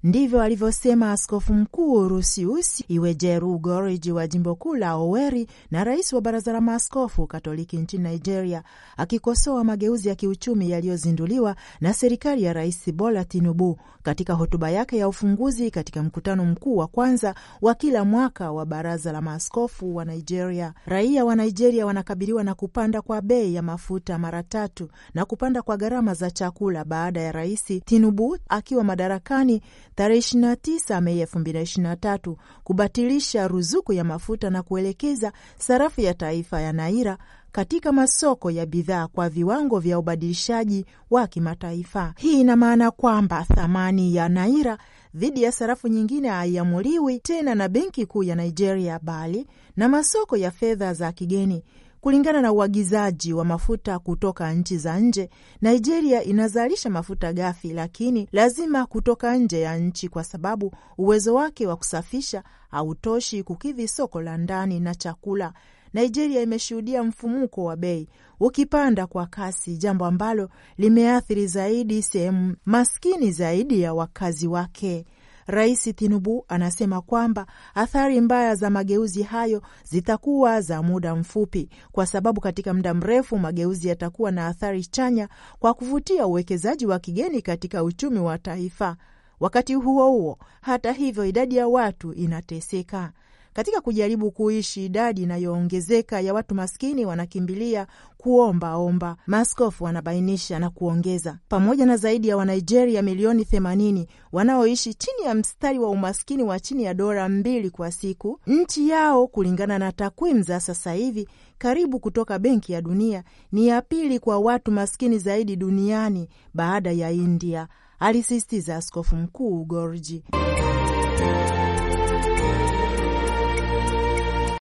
Ndivyo 0.08 0.42
alivyosema 0.42 1.12
Askofu 1.12 1.54
Mkuu 1.54 2.08
Rusiusi 2.08 2.86
Iwejeru 2.88 3.60
Goriji 3.60 4.12
wa 4.12 4.28
jimbo 4.28 4.56
kuu 4.56 4.76
la 4.76 4.96
Oweri 4.96 5.48
na 5.72 5.84
rais 5.84 6.14
wa 6.14 6.22
Baraza 6.22 6.54
la 6.54 6.62
Maaskofu 6.62 7.28
Katoliki 7.28 7.78
nchini 7.78 8.04
Nigeria, 8.04 8.64
akikosoa 8.98 9.64
mageuzi 9.64 10.08
ya 10.10 10.16
kiuchumi 10.16 10.70
yaliyozinduliwa 10.70 11.56
na 11.82 11.94
serikali 11.94 12.44
ya 12.44 12.54
Rais 12.54 12.92
Bola 12.94 13.26
Tinubu 13.26 13.80
katika 14.04 14.34
hotuba 14.34 14.70
yake 14.70 14.98
ya 14.98 15.08
ufunguzi 15.08 15.72
katika 15.72 16.04
mkutano 16.04 16.46
mkuu 16.46 16.78
wa 16.78 16.88
kwanza 16.88 17.36
wa 17.62 17.76
kila 17.76 18.06
mwaka 18.06 18.52
wa 18.52 18.66
Baraza 18.66 19.12
la 19.12 19.22
Maaskofu 19.22 19.96
wa 19.96 20.06
Nigeria. 20.06 20.74
Raia 20.86 21.26
wa 21.26 21.36
Nigeria 21.36 21.86
wanakabiliwa 21.86 22.44
na 22.44 22.54
kupanda 22.56 23.02
kwa 23.02 23.22
bei 23.22 23.56
ya 23.56 23.62
mafuta 23.62 24.18
mara 24.18 24.44
tatu 24.44 24.90
na 25.14 25.26
kupanda 25.26 25.62
kwa 25.62 25.78
gharama 25.78 26.14
za 26.14 26.32
chakula 26.32 26.86
baada 26.86 27.22
ya 27.22 27.32
Rais 27.32 27.64
Tinubu 27.86 28.38
akiwa 28.50 28.84
madarakani 28.84 29.62
tarehe 29.98 30.20
29 30.22 31.02
Mei 31.02 31.24
2023 31.24 32.36
kubatilisha 32.64 33.48
ruzuku 33.48 33.94
ya 33.94 34.04
mafuta 34.04 34.50
na 34.50 34.64
kuelekeza 34.64 35.32
sarafu 35.58 36.02
ya 36.02 36.14
taifa 36.14 36.62
ya 36.62 36.74
naira 36.74 37.18
katika 37.52 37.92
masoko 37.92 38.52
ya 38.52 38.66
bidhaa 38.66 39.08
kwa 39.08 39.30
viwango 39.30 39.80
vya 39.80 40.00
ubadilishaji 40.00 40.86
wa 41.10 41.28
kimataifa. 41.28 42.14
Hii 42.18 42.40
ina 42.42 42.56
maana 42.56 42.92
kwamba 42.92 43.44
thamani 43.56 44.16
ya 44.16 44.30
naira 44.30 44.78
dhidi 45.16 45.44
ya 45.44 45.52
sarafu 45.52 45.88
nyingine 45.88 46.30
haiamuliwi 46.30 47.20
tena 47.20 47.56
na 47.56 47.68
Benki 47.70 48.06
Kuu 48.06 48.24
ya 48.24 48.36
Nigeria 48.36 49.00
bali 49.00 49.48
na 49.78 49.90
masoko 49.90 50.38
ya 50.38 50.52
fedha 50.52 50.94
za 50.94 51.12
kigeni 51.12 51.64
Kulingana 52.08 52.42
na 52.42 52.52
uagizaji 52.52 53.34
wa 53.34 53.46
mafuta 53.46 54.00
kutoka 54.00 54.54
nchi 54.54 54.78
za 54.78 55.00
nje, 55.00 55.30
Nigeria 55.62 56.24
inazalisha 56.24 56.90
mafuta 56.90 57.34
ghafi, 57.34 57.74
lakini 57.74 58.30
lazima 58.32 58.86
kutoka 58.86 59.38
nje 59.38 59.62
ya 59.62 59.78
nchi, 59.78 60.10
kwa 60.10 60.24
sababu 60.24 60.72
uwezo 60.98 61.34
wake 61.36 61.68
wa 61.68 61.76
kusafisha 61.76 62.44
hautoshi 62.72 63.44
kukidhi 63.44 63.88
soko 63.88 64.22
la 64.22 64.38
ndani 64.38 64.80
na 64.80 64.96
chakula. 64.96 65.54
Nigeria 65.94 66.42
imeshuhudia 66.42 67.04
mfumuko 67.04 67.64
wa 67.64 67.76
bei 67.76 68.08
ukipanda 68.40 69.08
kwa 69.08 69.26
kasi, 69.28 69.78
jambo 69.78 70.06
ambalo 70.06 70.50
limeathiri 70.78 71.48
zaidi 71.48 72.02
sehemu 72.04 72.56
maskini 72.66 73.32
zaidi 73.32 73.82
ya 73.82 73.94
wakazi 73.94 74.48
wake. 74.48 75.06
Rais 75.48 75.84
Tinubu 75.96 76.46
anasema 76.48 77.02
kwamba 77.02 77.46
athari 77.76 78.22
mbaya 78.22 78.56
za 78.56 78.70
mageuzi 78.70 79.24
hayo 79.24 79.62
zitakuwa 79.84 80.62
za 80.62 80.84
muda 80.84 81.16
mfupi, 81.16 81.70
kwa 81.92 82.06
sababu 82.06 82.42
katika 82.42 82.74
muda 82.74 82.94
mrefu 82.94 83.38
mageuzi 83.38 83.88
yatakuwa 83.88 84.32
na 84.32 84.48
athari 84.48 84.86
chanya 84.86 85.30
kwa 85.60 85.74
kuvutia 85.74 86.28
uwekezaji 86.28 86.86
wa 86.86 87.00
kigeni 87.00 87.42
katika 87.42 87.84
uchumi 87.84 88.20
wa 88.20 88.38
taifa. 88.38 88.96
Wakati 89.40 89.74
huo 89.74 90.10
huo, 90.12 90.38
hata 90.62 90.92
hivyo, 90.92 91.26
idadi 91.26 91.56
ya 91.58 91.68
watu 91.68 92.14
inateseka. 92.14 93.12
Katika 93.58 93.82
kujaribu 93.82 94.32
kuishi, 94.32 94.86
idadi 94.86 95.24
inayoongezeka 95.24 96.22
ya 96.22 96.34
watu 96.34 96.56
maskini 96.56 97.06
wanakimbilia 97.06 97.88
kuombaomba. 98.18 99.16
maskofu 99.28 99.84
wanabainisha 99.84 100.60
na 100.60 100.70
kuongeza, 100.70 101.38
pamoja 101.50 101.86
na 101.86 101.98
zaidi 101.98 102.28
ya 102.28 102.38
Wanigeria 102.38 103.02
milioni 103.02 103.44
80 103.44 104.06
wanaoishi 104.32 104.94
chini 104.94 105.22
ya 105.26 105.34
mstari 105.34 105.80
wa 105.80 105.90
umaskini 105.90 106.44
wa 106.44 106.60
chini 106.60 106.84
ya 106.84 106.94
dola 106.94 107.30
mbili 107.30 107.70
kwa 107.70 107.92
siku, 107.92 108.40
nchi 108.48 108.90
yao 108.90 109.28
kulingana 109.28 109.80
na 109.80 109.92
takwimu 109.92 110.42
za 110.42 110.60
sasa 110.60 110.94
hivi 110.94 111.28
karibu 111.58 112.00
kutoka 112.00 112.40
Benki 112.40 112.74
ya 112.74 112.82
Dunia 112.82 113.24
ni 113.52 113.68
ya 113.68 113.82
pili 113.82 114.20
kwa 114.20 114.40
watu 114.40 114.72
maskini 114.72 115.20
zaidi 115.20 115.56
duniani 115.56 116.30
baada 116.54 116.92
ya 116.92 117.12
India, 117.12 117.68
alisisitiza 118.00 118.76
Askofu 118.76 119.16
Mkuu 119.16 119.66
Gorji. 119.66 120.24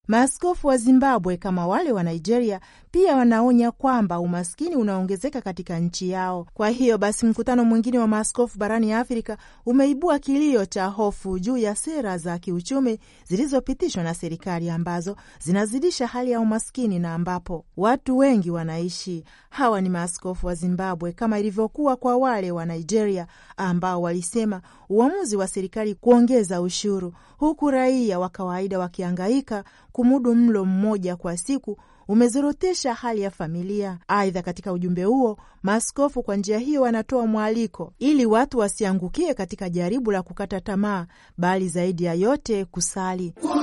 Maaskofu 0.09 0.66
wa 0.69 0.77
Zimbabwe 0.77 1.37
kama 1.37 1.66
wale 1.66 1.92
wa 1.92 2.03
Nigeria 2.03 2.61
pia 2.90 3.16
wanaonya 3.16 3.71
kwamba 3.71 4.21
umaskini 4.21 4.77
unaongezeka 4.77 5.40
katika 5.40 5.79
nchi 5.79 6.11
yao. 6.11 6.47
Kwa 6.55 6.69
hiyo 6.71 6.99
basi, 6.99 7.27
mkutano 7.27 7.64
mwingine 7.64 7.99
wa 7.99 8.07
maaskofu 8.07 8.59
barani 8.59 8.92
Afrika 8.92 9.38
umeibua 9.66 10.19
kilio 10.19 10.66
cha 10.66 10.87
hofu 10.87 11.38
juu 11.38 11.57
ya 11.57 11.75
sera 11.77 12.19
za 12.19 12.38
kiuchumi 12.38 12.99
zilizopitishwa 13.29 14.03
na 14.03 14.14
serikali 14.14 14.71
ambazo 14.71 15.16
zinazidisha 15.45 16.07
hali 16.07 16.31
ya 16.31 16.40
umaskini 16.40 16.99
na 16.99 17.14
ambapo 17.14 17.64
watu 17.77 18.19
wengi 18.19 18.51
wanaishi. 18.51 19.25
Hawa 19.51 19.81
ni 19.81 19.88
maaskofu 19.88 20.47
wa 20.47 20.55
Zimbabwe 20.55 21.12
kama 21.12 21.38
ilivyokuwa 21.38 21.97
kwa 21.97 22.16
wale 22.16 22.51
wa 22.51 22.66
Nigeria 22.66 23.27
ambao 23.57 24.03
walisema 24.03 24.61
uamuzi 24.88 25.37
wa 25.37 25.49
serikali 25.49 25.95
kuongeza 25.95 26.61
ushuru 26.61 27.12
huku 27.38 27.71
raia 27.71 28.19
wa 28.19 28.29
kawaida 28.29 28.79
wakiangaika 28.79 29.64
kumudu 29.97 30.35
mlo 30.35 30.65
mmoja 30.65 31.17
kwa 31.17 31.37
siku 31.37 31.79
umezorotesha 32.09 32.95
hali 32.95 33.21
ya 33.23 33.31
familia. 33.31 33.99
Aidha, 34.09 34.43
katika 34.43 34.73
ujumbe 34.73 35.05
huo 35.05 35.39
maaskofu 35.63 36.23
kwa 36.23 36.37
njia 36.37 36.59
hiyo 36.59 36.83
wanatoa 36.83 37.27
mwaliko 37.27 37.93
ili 37.99 38.27
watu 38.27 38.59
wasiangukie 38.59 39.35
katika 39.35 39.71
jaribu 39.71 40.11
la 40.11 40.23
kukata 40.23 40.61
tamaa, 40.61 41.07
bali 41.39 41.69
zaidi 41.69 42.05
ya 42.05 42.15
yote 42.15 42.65
kusali. 42.65 43.35
Kwa 43.41 43.57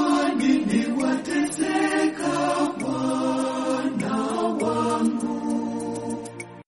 wateseka 1.05 2.29
Bwana 2.79 4.17
wangu? 4.65 5.33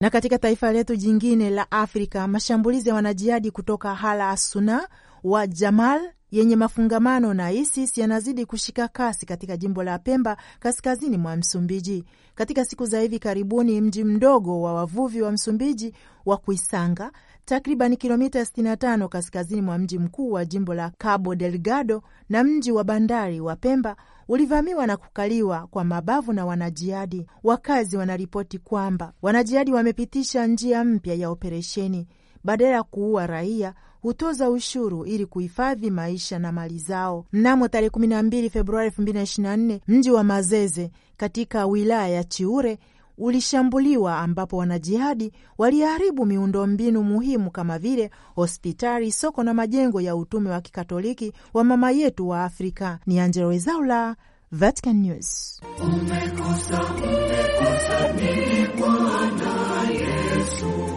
Na 0.02 0.10
katika 0.10 0.38
taifa 0.40 0.72
letu 0.72 0.96
jingine 0.96 1.50
la 1.50 1.72
Afrika, 1.72 2.28
mashambulizi 2.28 2.90
ya 2.90 2.96
wanajihadi 2.96 3.52
kutoka 3.52 3.96
Hala 3.96 4.30
Asuna 4.30 4.88
wa 5.24 5.48
Jamal 5.48 6.15
yenye 6.32 6.56
mafungamano 6.56 7.34
na 7.34 7.52
ISIS 7.52 7.98
yanazidi 7.98 8.46
kushika 8.46 8.88
kasi 8.88 9.26
katika 9.26 9.58
jimbo 9.58 9.84
la 9.84 10.00
Pemba 10.00 10.38
kaskazini 10.60 11.18
mwa 11.18 11.36
Msumbiji. 11.36 12.04
Katika 12.36 12.66
siku 12.66 12.86
za 12.86 13.00
hivi 13.02 13.20
karibuni, 13.20 13.82
mji 13.82 14.04
mdogo 14.04 14.62
wa 14.62 14.74
wavuvi 14.74 15.22
wa 15.22 15.32
Msumbiji 15.32 15.94
wa 16.26 16.38
Kuisanga, 16.38 17.12
takriban 17.46 17.96
kilomita 17.96 18.42
65 18.42 19.08
kaskazini 19.08 19.62
mwa 19.62 19.78
mji 19.78 20.00
mkuu 20.00 20.32
wa 20.32 20.46
jimbo 20.46 20.74
la 20.74 20.90
Cabo 20.98 21.36
Delgado 21.36 22.04
na 22.30 22.44
mji 22.44 22.72
wa 22.72 22.84
bandari 22.84 23.40
wa 23.40 23.56
Pemba 23.56 23.96
ulivamiwa 24.28 24.88
na 24.88 24.98
kukaliwa 24.98 25.68
kwa 25.68 25.84
mabavu 25.84 26.34
na 26.34 26.46
wanajihadi. 26.46 27.26
Wakazi 27.44 27.98
wanaripoti 27.98 28.58
kwamba 28.60 29.14
wanajihadi 29.22 29.72
wamepitisha 29.72 30.48
njia 30.48 30.84
mpya 30.84 31.14
ya 31.16 31.30
operesheni. 31.30 32.08
Badala 32.46 32.72
ya 32.72 32.84
kuua 32.84 33.28
raia 33.28 33.74
hutoza 34.02 34.50
ushuru 34.50 35.06
ili 35.06 35.26
kuhifadhi 35.26 35.92
maisha 35.92 36.40
na 36.40 36.52
mali 36.52 36.80
zao. 36.80 37.26
Mnamo 37.34 37.68
tarehe 37.68 37.90
12 37.90 38.50
Februari 38.50 38.90
2024 38.90 39.80
mji 39.88 40.12
wa 40.12 40.24
Mazeze 40.24 40.92
katika 41.18 41.66
wilaya 41.66 42.08
ya 42.08 42.24
Chiure 42.24 42.78
ulishambuliwa 43.18 44.18
ambapo 44.20 44.58
wanajihadi 44.58 45.32
waliharibu 45.58 46.26
miundombinu 46.26 47.04
muhimu 47.04 47.52
kama 47.52 47.80
vile 47.80 48.10
hospitali, 48.36 49.12
soko 49.12 49.44
na 49.44 49.54
majengo 49.54 50.02
ya 50.02 50.16
utume 50.16 50.50
wa 50.50 50.62
kikatoliki 50.62 51.34
wa 51.54 51.64
Mama 51.64 51.92
Yetu 51.92 52.30
wa 52.30 52.44
Afrika. 52.44 53.00
Ni 53.06 53.20
Angelo 53.20 53.48
Wezaula, 53.48 54.16
Vatican 54.52 54.96
News. 55.02 55.62
Umekosa, 55.84 56.82
umekosa 56.94 58.14
nini 58.14 58.68
Bwana 58.80 59.90
Yesu? 59.92 60.95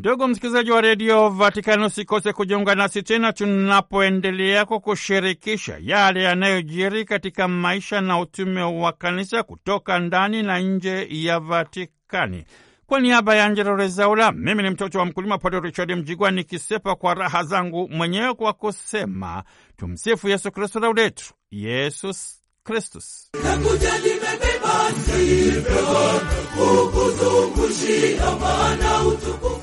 Ndugu 0.00 0.28
msikilizaji 0.28 0.70
wa 0.70 0.80
redio 0.80 1.28
Vatikani, 1.28 1.84
usikose 1.84 2.32
kujiunga 2.32 2.74
nasi 2.74 3.02
tena 3.02 3.32
tunapoendelea 3.32 4.64
kukushirikisha 4.64 5.78
yale 5.80 6.22
yanayojiri 6.22 7.04
katika 7.04 7.48
maisha 7.48 8.00
na 8.00 8.20
utume 8.20 8.62
wa 8.62 8.92
kanisa 8.92 9.42
kutoka 9.42 9.98
ndani 9.98 10.42
na 10.42 10.58
nje 10.58 11.06
ya 11.10 11.40
Vatikani. 11.40 12.44
Kwa 12.86 13.00
niaba 13.00 13.34
ya 13.36 13.44
Angela 13.44 13.76
Rezaula, 13.76 14.32
mimi 14.32 14.62
ni 14.62 14.70
mtoto 14.70 14.98
wa 14.98 15.04
mkulima 15.04 15.38
Padre 15.38 15.60
Richard 15.60 15.92
Mjigwa, 15.92 16.30
nikisepa 16.30 16.94
kwa 16.96 17.14
raha 17.14 17.42
zangu 17.44 17.88
mwenyewe 17.88 18.34
kwa 18.34 18.52
kusema 18.52 19.42
tumsifu 19.76 20.28
Yesu 20.28 20.50
Kristu, 20.52 20.80
laudetur 20.80 21.26
Yesus 21.50 22.40
Kristus. 22.64 23.30
Utukufu 29.06 29.59